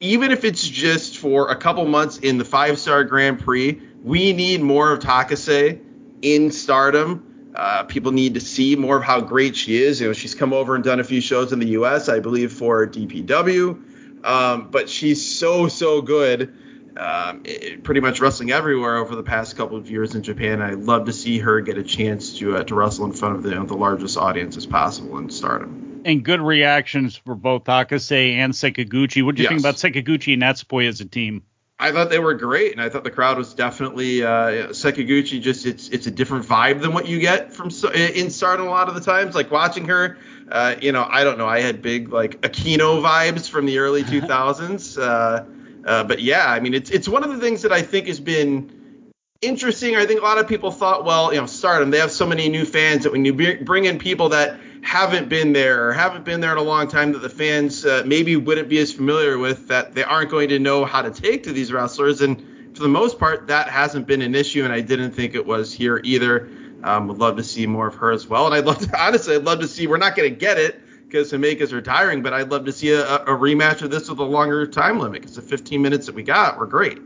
[0.00, 4.32] even if it's just for a couple months in the five star Grand Prix, we
[4.32, 5.80] need more of Takase
[6.22, 9.98] in stardom uh, people need to see more of how great she is.
[10.00, 12.52] You know, she's come over and done a few shows in the U.S., I believe,
[12.52, 13.82] for DPW.
[14.26, 16.52] Um, but she's so so good,
[16.96, 20.62] um, it, pretty much wrestling everywhere over the past couple of years in Japan.
[20.62, 23.42] I'd love to see her get a chance to uh, to wrestle in front of
[23.42, 26.02] the, you know, the largest audience as possible in Stardom.
[26.04, 29.24] And good reactions for both Takase and Sekiguchi.
[29.24, 29.50] What do you yes.
[29.50, 31.42] think about Sekiguchi and Natsupoi as a team?
[31.78, 35.42] I thought they were great, and I thought the crowd was definitely uh, Sekiguchi.
[35.42, 38.88] Just it's it's a different vibe than what you get from in Stardom a lot
[38.88, 39.34] of the times.
[39.34, 40.16] Like watching her,
[40.50, 41.46] uh, you know, I don't know.
[41.46, 44.98] I had big like Aquino vibes from the early 2000s.
[44.98, 45.44] uh,
[45.86, 48.20] uh, but yeah, I mean, it's it's one of the things that I think has
[48.20, 49.96] been interesting.
[49.96, 52.48] I think a lot of people thought, well, you know, Stardom, they have so many
[52.48, 53.32] new fans that when you
[53.64, 57.12] bring in people that haven't been there or haven't been there in a long time
[57.12, 60.58] that the fans uh, maybe wouldn't be as familiar with that they aren't going to
[60.58, 62.42] know how to take to these wrestlers and
[62.74, 65.72] for the most part that hasn't been an issue and I didn't think it was
[65.72, 66.48] here either
[66.84, 68.46] Um, would love to see more of her as well.
[68.46, 70.80] And I'd love to, honestly, I'd love to see, we're not going to get it
[71.06, 74.24] because Himeka's retiring, but I'd love to see a, a rematch of this with a
[74.24, 76.98] longer time limit because the 15 minutes that we got were great.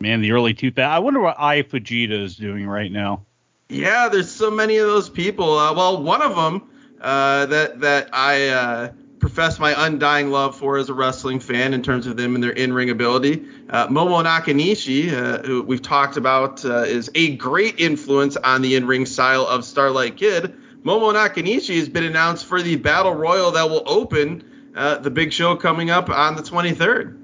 [0.00, 0.78] Man, the early 2000s.
[0.78, 3.24] I wonder what Aya Fujita is doing right now.
[3.68, 5.58] Yeah, there's so many of those people.
[5.58, 10.78] Uh, well, one of them uh, that that I uh, profess my undying love for
[10.78, 13.44] as a wrestling fan in terms of them and their in-ring ability.
[13.68, 18.76] Uh, Momo Nakanishi, uh, who we've talked about, uh, is a great influence on the
[18.76, 20.54] in-ring style of Starlight Kid.
[20.88, 25.34] Momo Nakanishi has been announced for the Battle Royal that will open uh, the big
[25.34, 27.14] show coming up on the 23rd.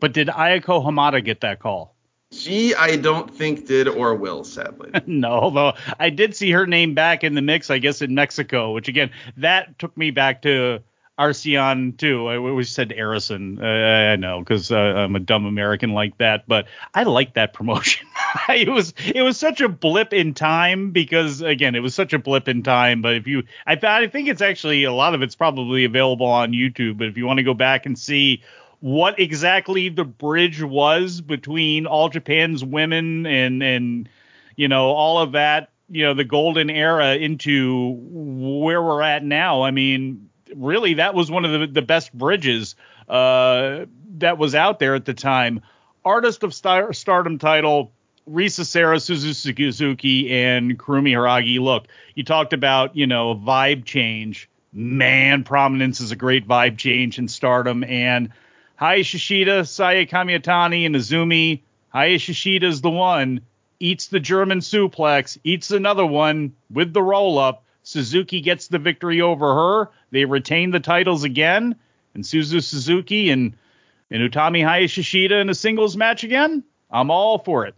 [0.00, 1.94] But did Ayako Hamada get that call?
[2.32, 4.90] She, I don't think did or will, sadly.
[5.06, 8.72] no, although I did see her name back in the mix, I guess in Mexico,
[8.72, 10.82] which again, that took me back to
[11.16, 12.26] Arsion too.
[12.26, 13.62] I always said Arison.
[13.62, 17.52] Uh, I know because uh, I'm a dumb American like that, but I like that
[17.52, 18.06] promotion.
[18.48, 22.18] it was it was such a blip in time because again, it was such a
[22.18, 23.00] blip in time.
[23.00, 26.52] But if you, I, I think it's actually a lot of it's probably available on
[26.52, 26.98] YouTube.
[26.98, 28.42] But if you want to go back and see
[28.80, 34.08] what exactly the bridge was between all Japan's women and and
[34.56, 39.62] you know all of that you know the golden era into where we're at now
[39.62, 42.76] i mean really that was one of the, the best bridges
[43.08, 43.86] uh,
[44.18, 45.62] that was out there at the time
[46.04, 47.92] artist of star- stardom title
[48.30, 51.60] Risa Sera, Suzu Suzuki, and Kurumi Hiragi.
[51.60, 54.48] Look, you talked about, you know, a vibe change.
[54.72, 57.84] Man, prominence is a great vibe change in stardom.
[57.84, 58.30] And
[58.80, 61.60] Hayashishida, Saya Kamitani, and Azumi.
[61.94, 63.42] Hayashishida's the one.
[63.78, 67.63] Eats the German suplex, eats another one with the roll up.
[67.84, 69.90] Suzuki gets the victory over her.
[70.10, 71.76] They retain the titles again.
[72.14, 73.56] And Suzu Suzuki and,
[74.10, 76.64] and Utami Hayashishida in a singles match again.
[76.90, 77.74] I'm all for it.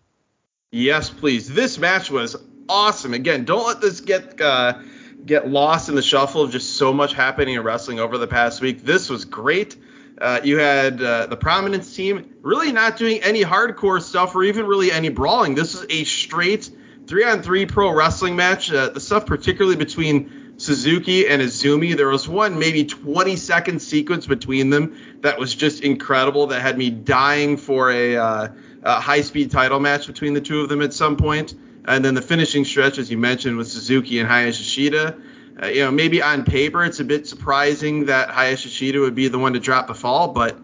[0.70, 1.48] Yes, please.
[1.52, 2.36] This match was
[2.68, 3.14] awesome.
[3.14, 4.80] Again, don't let this get uh,
[5.24, 8.60] get lost in the shuffle of just so much happening in wrestling over the past
[8.60, 8.82] week.
[8.82, 9.76] This was great.
[10.20, 14.66] Uh, you had uh, the prominence team really not doing any hardcore stuff or even
[14.66, 15.54] really any brawling.
[15.54, 16.70] This is a straight
[17.06, 18.72] three on three pro wrestling match.
[18.72, 24.26] Uh, the stuff particularly between Suzuki and Azumi, there was one maybe 20 second sequence
[24.26, 26.48] between them that was just incredible.
[26.48, 28.48] That had me dying for a, uh,
[28.82, 31.54] a high speed title match between the two of them at some point.
[31.84, 35.20] And then the finishing stretch, as you mentioned, with Suzuki and Hayashishida.
[35.62, 39.38] Uh, you know, maybe on paper it's a bit surprising that Hayashishida would be the
[39.38, 40.58] one to drop the fall, but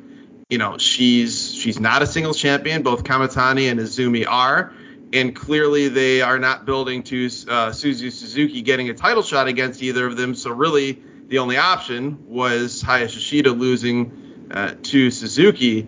[0.51, 2.83] you know, she's she's not a singles champion.
[2.83, 4.75] Both Kamitani and Azumi are,
[5.13, 9.83] and clearly they are not building to uh, Suzu Suzuki getting a title shot against
[9.83, 10.35] either of them.
[10.35, 15.87] So really, the only option was Hayashishida losing uh, to Suzuki.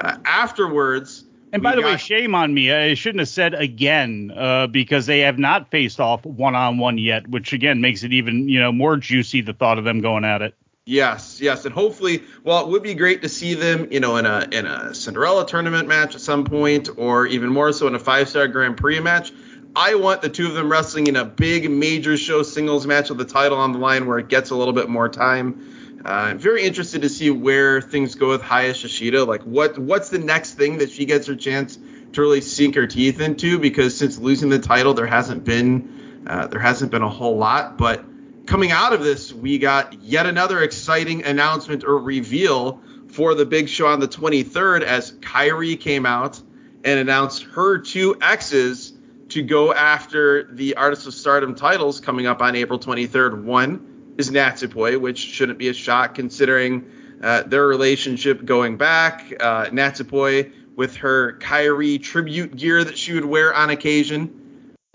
[0.00, 2.72] Uh, afterwards, and by the got, way, shame on me.
[2.72, 6.98] I shouldn't have said again uh, because they have not faced off one on one
[6.98, 10.24] yet, which again makes it even you know more juicy the thought of them going
[10.24, 10.56] at it.
[10.86, 14.26] Yes, yes, and hopefully, well, it would be great to see them, you know, in
[14.26, 17.98] a in a Cinderella tournament match at some point, or even more so in a
[17.98, 19.32] five star Grand Prix match.
[19.74, 23.16] I want the two of them wrestling in a big major show singles match with
[23.16, 26.02] the title on the line where it gets a little bit more time.
[26.04, 29.26] Uh, I'm very interested to see where things go with Hayashishida.
[29.26, 31.78] Like, what what's the next thing that she gets her chance
[32.12, 33.58] to really sink her teeth into?
[33.58, 37.78] Because since losing the title, there hasn't been uh, there hasn't been a whole lot.
[37.78, 38.04] But
[38.46, 43.68] coming out of this, we got yet another exciting announcement or reveal for the big
[43.68, 46.40] show on the 23rd as Kairi came out
[46.84, 48.92] and announced her two exes
[49.30, 53.44] to go after the Artists of Stardom titles coming up on April 23rd.
[53.44, 56.90] One is Natsupoi, which shouldn't be a shock considering
[57.22, 59.32] uh, their relationship going back.
[59.40, 64.40] Uh, Natsupoi with her Kairi tribute gear that she would wear on occasion.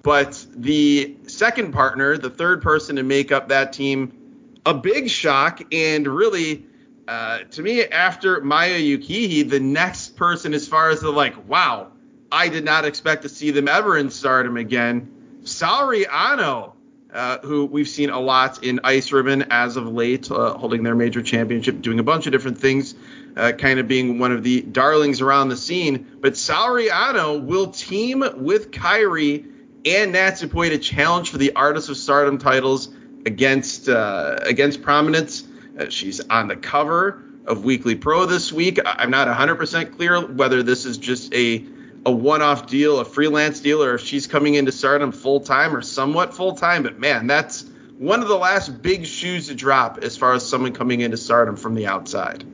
[0.01, 5.61] But the second partner, the third person to make up that team, a big shock
[5.73, 6.65] and really.
[7.07, 11.91] Uh, to me, after Maya Yukihi, the next person as far as the like, wow,
[12.31, 15.39] I did not expect to see them ever in stardom again.
[15.43, 16.73] Saori Anou
[17.11, 20.95] uh, who we've seen a lot in Ice Ribbon as of late, uh, holding their
[20.95, 22.93] major championship, doing a bunch of different things,
[23.35, 26.17] uh, kind of being one of the darlings around the scene.
[26.21, 32.37] But Saori will team with Kairi and Natsupoi to challenge for the Artists of Stardom
[32.37, 32.89] titles
[33.25, 35.47] against uh, against Prominence.
[35.77, 38.79] Uh, she's on the cover of Weekly Pro this week.
[38.85, 41.65] I'm not 100% clear whether this is just a
[42.05, 45.81] a one-off deal, a freelance deal, or if she's coming into Stardom full time or
[45.81, 46.83] somewhat full time.
[46.83, 47.65] But man, that's
[47.97, 51.57] one of the last big shoes to drop as far as someone coming into Stardom
[51.57, 52.45] from the outside.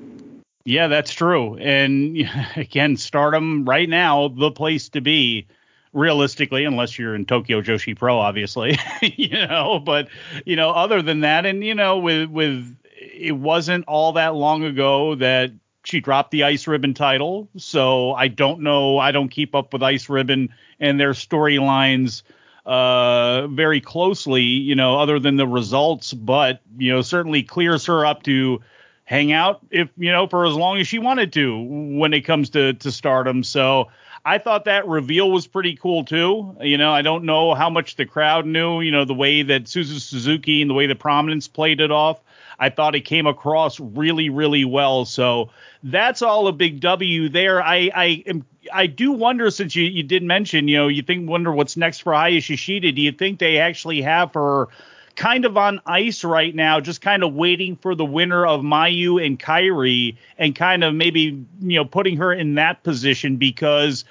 [0.64, 1.58] Yeah, that's true.
[1.58, 5.48] And again, Stardom right now, the place to be.
[5.96, 9.80] Realistically, unless you're in Tokyo Joshi Pro, obviously, you know.
[9.80, 10.10] But
[10.46, 14.64] you know, other than that, and you know, with with it wasn't all that long
[14.64, 15.52] ago that
[15.84, 17.48] she dropped the Ice Ribbon title.
[17.58, 18.98] So I don't know.
[18.98, 22.24] I don't keep up with Ice Ribbon and their storylines
[22.66, 28.06] uh, very closely, you know, other than the results, but, you know, certainly clears her
[28.06, 28.60] up to
[29.04, 32.50] hang out if, you know, for as long as she wanted to when it comes
[32.50, 33.44] to, to stardom.
[33.44, 33.90] So
[34.28, 36.58] I thought that reveal was pretty cool too.
[36.60, 39.66] You know, I don't know how much the crowd knew, you know, the way that
[39.66, 42.20] Suzu Suzuki and the way the prominence played it off.
[42.58, 45.06] I thought it came across really, really well.
[45.06, 45.52] So
[45.84, 47.62] that's all a big W there.
[47.62, 51.30] I, I am I do wonder since you, you did mention, you know, you think
[51.30, 52.96] wonder what's next for Hayashishida.
[52.96, 54.70] Do you think they actually have her
[55.16, 59.26] kind of on ice right now, just kind of waiting for the winner of Mayu
[59.26, 64.06] and Kairi and kind of maybe, you know, putting her in that position because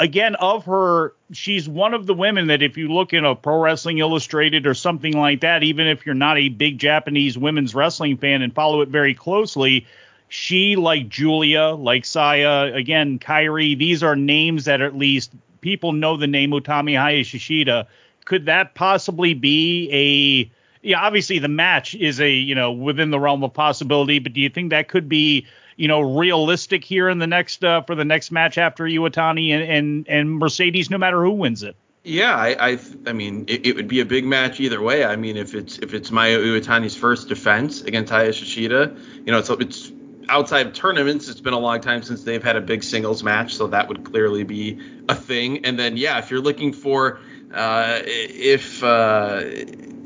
[0.00, 3.60] again, of her, she's one of the women that if you look in a Pro
[3.60, 8.16] Wrestling Illustrated or something like that, even if you're not a big Japanese women's wrestling
[8.16, 9.86] fan and follow it very closely,
[10.28, 16.16] she, like Giulia like Saya, again, Kairi, these are names that at least people know
[16.16, 17.86] the name Utami Hayashishida.
[18.24, 20.50] Could that possibly be a
[20.84, 24.40] yeah, obviously the match is a, you know, within the realm of possibility, but do
[24.40, 25.46] you think that could be,
[25.76, 29.62] you know, realistic here in the next uh, for the next match after Iwatani and,
[29.62, 31.74] and and Mercedes, no matter who wins it?
[32.06, 35.06] Yeah, I, I, I mean, it, it, would be a big match either way.
[35.06, 39.48] I mean, if it's if it's Mayu Iwatani's first defense against Hayashishida, you know, it's
[39.48, 39.90] it's
[40.28, 43.54] outside of tournaments, it's been a long time since they've had a big singles match,
[43.54, 45.64] so that would clearly be a thing.
[45.64, 47.20] And then, yeah, if you're looking for
[47.54, 49.42] uh, if uh,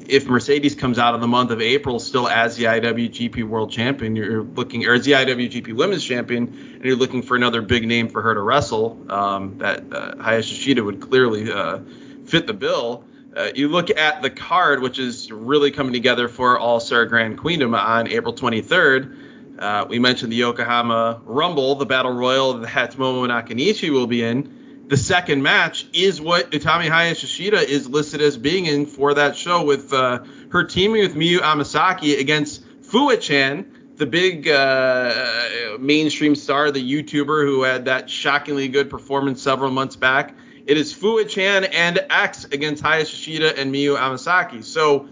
[0.09, 4.17] if Mercedes comes out of the month of April still as the IWGP World Champion,
[4.17, 8.09] you're looking or as the IWGP Women's Champion, and you're looking for another big name
[8.09, 11.81] for her to wrestle, um, that uh, would clearly uh,
[12.27, 13.05] fit the bill.
[13.37, 17.39] Uh, you look at the card, which is really coming together for All Star Grand
[17.39, 19.59] Queendom on April 23rd.
[19.59, 24.58] Uh, we mentioned the Yokohama Rumble, the Battle Royal that Momo Nakanishi will be in.
[24.89, 29.63] The second match is what Utami Hayashishida is listed as being in for that show
[29.63, 36.81] with uh, her teaming with Miyu Amasaki against Fuwa-chan, the big uh, mainstream star, the
[36.81, 40.35] YouTuber who had that shockingly good performance several months back.
[40.67, 44.65] It is Fuwa-chan and X against Hayashishida and Miyu Amasaki.
[44.65, 45.11] So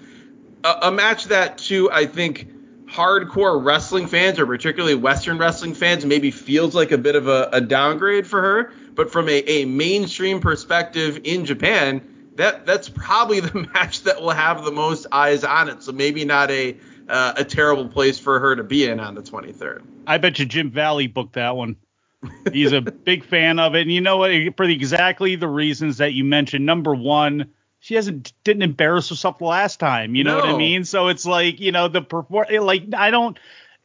[0.64, 2.53] a, a match that, too, I think–
[2.87, 7.49] hardcore wrestling fans or particularly Western wrestling fans maybe feels like a bit of a,
[7.53, 8.72] a downgrade for her.
[8.97, 14.30] But from a, a, mainstream perspective in Japan, that that's probably the match that will
[14.30, 15.82] have the most eyes on it.
[15.82, 16.76] So maybe not a
[17.09, 19.82] uh, a terrible place for her to be in on the 23rd.
[20.09, 21.76] I bet you Jim Valley booked that one.
[22.53, 24.32] He's a big fan of it, and you know what?
[24.57, 26.66] For exactly the reasons that you mentioned.
[26.66, 30.14] Number one, she hasn't didn't embarrass herself the last time.
[30.14, 30.44] You know no.
[30.47, 30.84] what I mean?
[30.84, 33.38] So it's like you know the perform like I don't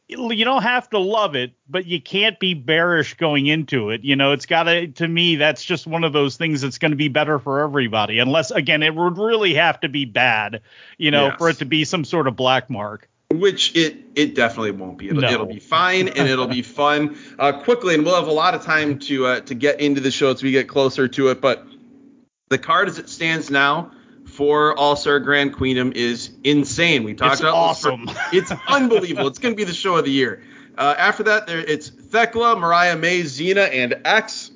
[0.08, 4.04] you don't have to love it, but you can't be bearish going into it.
[4.04, 6.90] You know, it's got to, to me, that's just one of those things that's going
[6.90, 8.18] to be better for everybody.
[8.18, 10.62] Unless, again, it would really have to be bad,
[10.98, 11.38] you know, yes.
[11.38, 13.08] for it to be some sort of black mark.
[13.32, 15.08] Which it it definitely won't be.
[15.08, 15.30] It'll, no.
[15.30, 17.16] it'll be fine and it'll be fun.
[17.38, 20.10] Uh, quickly, and we'll have a lot of time to uh, to get into the
[20.10, 21.40] show as we get closer to it.
[21.40, 21.66] But
[22.50, 23.92] the card as it stands now
[24.32, 27.04] for All Star Grand Queendom is insane.
[27.04, 28.10] We talked it's about awesome.
[28.32, 29.28] it's unbelievable.
[29.28, 30.42] it's going to be the show of the year.
[30.76, 34.50] Uh, after that, there it's Thekla, Mariah May, Xena, and X.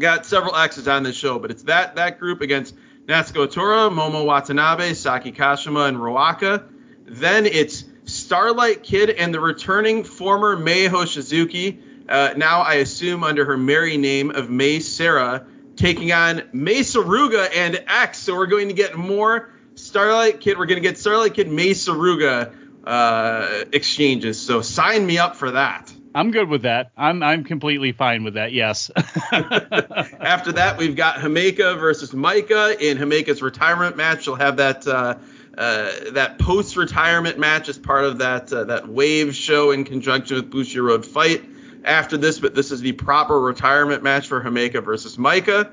[0.00, 2.74] Got several X's on this show, but it's that that group against
[3.06, 6.66] Natsuko Tora, Momo Watanabe, Saki Kashima, and Ruaka.
[7.06, 11.80] Then it's Starlight Kid and the returning former Mei Hoshizuki.
[12.08, 15.46] Uh, now I assume under her married name of Mei Seira
[15.76, 18.18] taking on Mesa Ruga and X.
[18.18, 20.58] So we're going to get more Starlight Kid.
[20.58, 24.40] We're going to get Starlight Kid Mesa Ruga uh, exchanges.
[24.40, 25.92] So sign me up for that.
[26.16, 26.92] I'm good with that.
[26.96, 28.52] I'm I'm completely fine with that.
[28.52, 28.88] Yes.
[29.32, 34.24] After that, we've got Himeka versus Maika in Himeka's retirement match.
[34.24, 35.16] She'll have that uh,
[35.58, 40.36] uh, that post retirement match as part of that uh, that Wave show in conjunction
[40.36, 41.42] with Bushiroad Fight
[41.84, 45.70] after this, but this is the proper retirement match for Himeka versus Maika.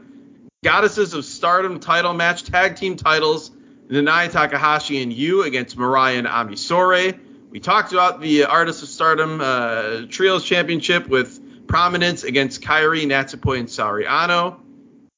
[0.63, 3.51] Goddesses of Stardom title match, tag team titles,
[3.89, 7.19] Nanae Takahashi and Yu against Mariah and Ami Sourei.
[7.49, 13.59] We talked about the Artists of Stardom uh, Trios Championship with Prominence against Kairi, Natsupoi,
[13.59, 14.57] and Saori Anou.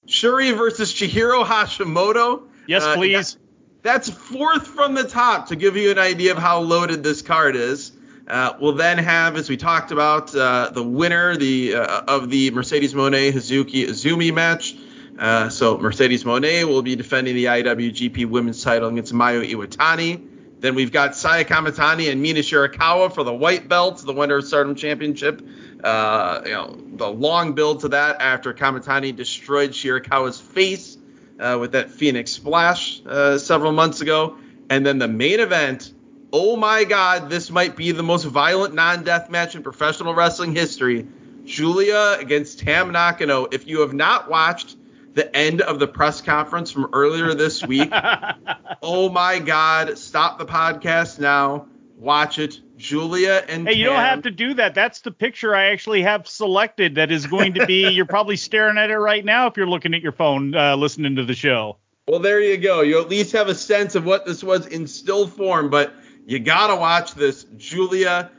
[0.05, 2.43] Shuri versus Chihiro Hashimoto.
[2.67, 3.33] Yes, uh, please.
[3.33, 3.39] That,
[3.83, 7.55] that's fourth from the top to give you an idea of how loaded this card
[7.55, 7.91] is.
[8.27, 12.51] Uh, we'll then have, as we talked about, uh, the winner the uh, of the
[12.51, 14.75] Mercedes Moné Hazuki Azumi match
[15.19, 20.29] Uh, so Mercedes Moné will be defending the IWGP Women's title against Mayu Iwatani.
[20.59, 24.75] Then we've got Saya Kamitani and Mina Shirakawa for the white belt, the Winter Stardom
[24.75, 25.45] Championship.
[25.83, 30.97] Uh, you know, the long build to that after Kamitani destroyed Shirakawa's face
[31.39, 33.03] uh, with that Phoenix Splash
[33.37, 34.37] several months ago.
[34.69, 35.93] And then the main event.
[36.35, 41.07] Oh my God, this might be the most violent non-death match in professional wrestling history.
[41.45, 43.45] Giulia against Tam Nakano.
[43.51, 44.75] If you have not watched
[45.13, 47.91] the end of the press conference from earlier this week,
[48.81, 51.67] oh my God, stop the podcast now.
[51.99, 52.59] Watch it.
[52.77, 54.73] Giulia and Hey, you don't have to do that.
[54.73, 58.79] That's the picture I actually have selected that is going to be you're probably staring
[58.79, 61.77] at it right now if you're looking at your phone uh, listening to the show.
[62.07, 62.81] Well, there you go.
[62.81, 65.93] You at least have a sense of what this was in still form, but
[66.25, 67.45] you gotta watch this.
[67.57, 68.31] Giulia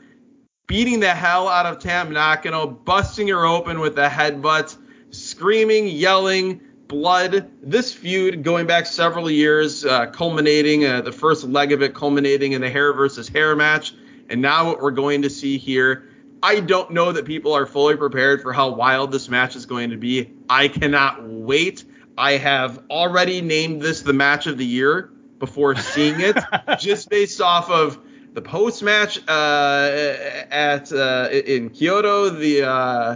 [0.67, 4.77] beating the hell out of Tam Nakano, busting her open with a headbutt,
[5.11, 7.51] screaming, yelling, blood.
[7.61, 12.53] This feud going back several years, uh, culminating uh, the first leg of it, culminating
[12.53, 13.93] in the hair versus hair match,
[14.29, 16.09] and now what we're going to see here.
[16.43, 19.89] I don't know that people are fully prepared for how wild this match is going
[19.91, 20.31] to be.
[20.47, 21.85] I cannot wait.
[22.17, 25.09] I have already named this the match of the year
[25.39, 26.37] before seeing it,
[26.79, 27.99] just based off of
[28.33, 30.15] the post match uh,
[30.51, 33.15] at uh, in Kyoto, the uh,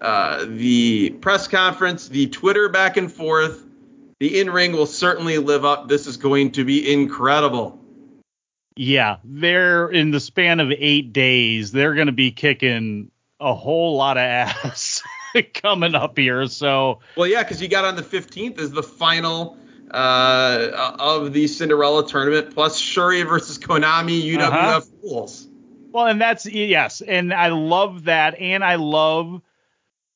[0.00, 3.62] uh, the press conference, the Twitter back and forth.
[4.20, 5.88] The in ring will certainly live up.
[5.88, 7.80] This is going to be incredible.
[8.76, 13.10] Yeah, they're in the span of eight days, they're going to be kicking
[13.40, 15.02] a whole lot of ass
[15.54, 16.46] coming up here.
[16.46, 19.58] So, Well, yeah, because you got on the 15th is the final
[19.94, 24.80] uh, of the Cinderella tournament, plus Shuri versus Konami UWF Uh-huh.
[25.00, 25.48] Fools.
[25.92, 29.40] well, and that's yes, and I love that, and I love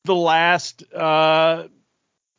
[0.05, 1.69] the last uh,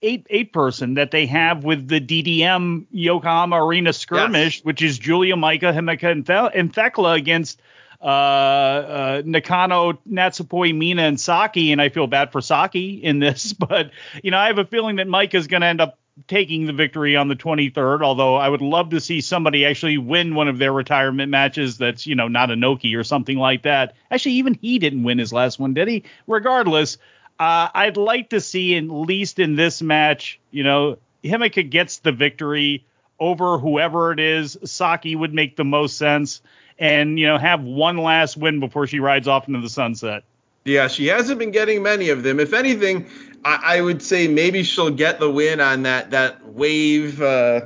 [0.01, 4.65] eight eight person that they have with the DDM Yokohama Arena skirmish, Yes.
[4.65, 7.61] which is Giulia Maika, Himeka, and, Fe- and Thekla against
[8.01, 11.71] uh, uh, Nakano, Natsupoi, Mina, and Saki.
[11.73, 13.91] And I feel bad for Saki in this, but
[14.23, 15.97] you know I have a feeling that Maika is going to end up
[16.27, 18.03] taking the victory on the 23rd.
[18.03, 21.77] Although I would love to see somebody actually win one of their retirement matches.
[21.77, 23.95] That's you know not Inoki or something like that.
[24.11, 26.03] Actually, even he didn't win his last one, did he?
[26.27, 26.97] Regardless.
[27.39, 32.11] Uh, I'd like to see, at least in this match, you know, Himeka gets the
[32.11, 32.85] victory
[33.17, 34.57] over whoever it is.
[34.65, 36.41] Saki would make the most sense,
[36.77, 40.23] and you know, have one last win before she rides off into the sunset.
[40.65, 42.39] Yeah, she hasn't been getting many of them.
[42.39, 43.09] If anything,
[43.43, 47.61] I, I would say maybe she'll get the win on that that wave uh,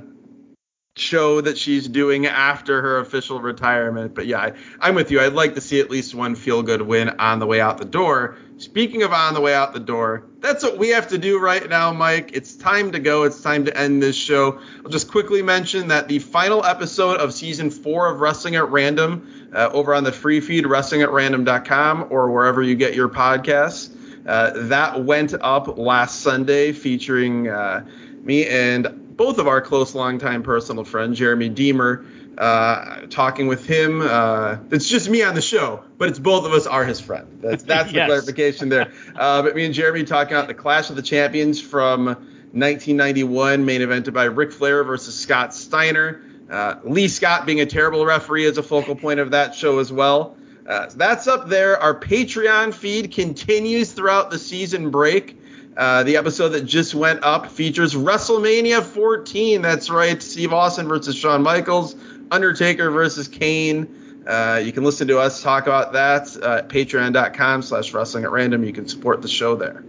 [0.96, 4.14] show that she's doing after her official retirement.
[4.14, 5.20] But yeah, I, I'm with you.
[5.20, 7.86] I'd like to see at least one feel good win on the way out the
[7.86, 8.38] door.
[8.58, 11.68] Speaking of on the way out the door, that's what we have to do right
[11.68, 12.32] now, Mike.
[12.34, 13.24] It's time to go.
[13.24, 14.60] It's time to end this show.
[14.86, 19.50] I'll just quickly mention that the final episode of season four of Wrestling at Random
[19.54, 23.90] uh, over on the free feed, wrestlingatrandom.com, or wherever you get your podcasts.
[24.26, 27.86] Uh, that went up last Sunday, featuring uh,
[28.22, 32.06] me and both of our close longtime personal friend, Jeremy Deemer,
[32.38, 34.02] uh, talking with him.
[34.02, 37.40] Uh, it's just me on the show, but it's both of us are his friend.
[37.42, 38.92] That's that's the clarification there.
[39.16, 43.82] Uh, but me and Jeremy talking about the Clash of the Champions from 1991, main
[43.82, 46.22] evented by Ric Flair versus Scott Steiner.
[46.50, 49.92] Uh, Lee Scott being a terrible referee is a focal point of that show as
[49.92, 50.36] well.
[50.68, 51.78] Uh, that's up there.
[51.82, 55.40] Our Patreon feed continues throughout the season break.
[55.76, 59.62] Uh, the episode that just went up features WrestleMania 14.
[59.62, 61.96] That's right, Steve Austin versus Shawn Michaels,
[62.32, 64.24] Undertaker versus Kane.
[64.28, 68.64] Uh, you can listen to us talk about that at patreon.com slash wrestling at random.
[68.64, 69.84] You can support the show there.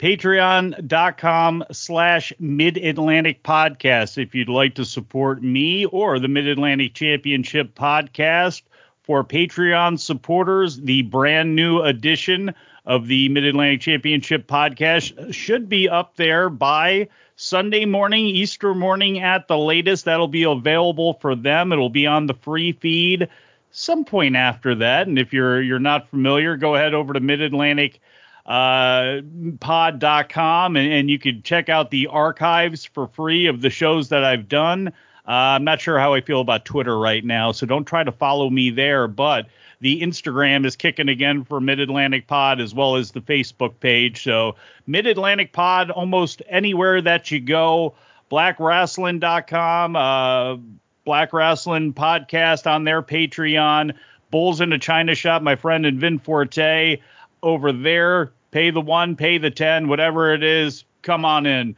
[0.00, 6.92] Patreon.com slash Mid Atlantic Podcast if you'd like to support me or the Mid Atlantic
[6.92, 8.60] Championship Podcast.
[9.06, 12.54] For Patreon supporters, the brand new edition
[12.84, 19.20] of the Mid Atlantic Championship Podcast should be up there by Sunday morning, Easter morning
[19.20, 20.06] at the latest.
[20.06, 21.72] That'll be available for them.
[21.72, 23.28] It'll be on the free feed
[23.76, 25.06] some point after that.
[25.06, 28.00] And if you're you're not familiar, go ahead over to Mid Atlantic
[28.46, 29.20] uh,
[29.60, 34.24] pod.com and, and you can check out the archives for free of the shows that
[34.24, 34.92] I've done.
[35.26, 38.12] Uh, I'm not sure how I feel about Twitter right now, so don't try to
[38.12, 39.08] follow me there.
[39.08, 39.46] But
[39.80, 44.22] the Instagram is kicking again for Mid Atlantic Pod as well as the Facebook page.
[44.22, 44.54] So
[44.86, 47.94] Mid Atlantic Pod almost anywhere that you go.
[48.30, 50.56] BlackWrestling.com, uh,
[51.04, 53.94] Black Wrestling Podcast on their Patreon.
[54.30, 57.00] Bulls in a China Shop, my friend and Vin Forte
[57.42, 58.32] over there.
[58.50, 60.84] Pay the one, pay the ten, whatever it is.
[61.02, 61.76] come on in.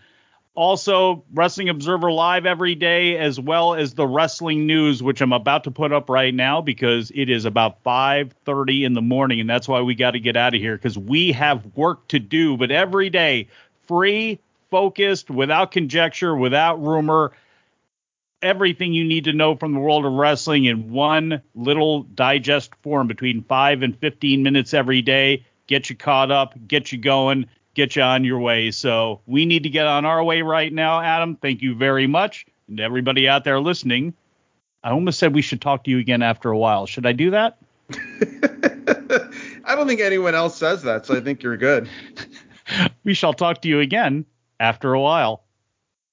[0.59, 5.63] Also, Wrestling Observer Live every day, as well as the wrestling news, which I'm about
[5.65, 9.69] to put up right now because it is about 5:30 in the morning, and that's
[9.69, 12.57] why we got to get out of here because we have work to do.
[12.57, 13.47] But every day,
[13.87, 17.31] free, focused, without conjecture, without rumor,
[18.43, 23.07] everything you need to know from the world of wrestling in one little digest form
[23.07, 25.45] between five and 15 minutes every day.
[25.69, 27.47] Get you caught up, get you going
[27.79, 28.73] get you on your way.
[28.73, 31.37] So we need to get on our way right now, Adam.
[31.37, 32.45] Thank you very much.
[32.67, 34.15] And everybody out there listening,
[34.83, 36.87] I almost said we should talk to you again after a while.
[36.87, 37.59] Should I do that?
[39.65, 41.89] I don't think anyone else says that, so I think you're good.
[43.05, 44.27] we shall talk to you again
[44.59, 45.45] after a while.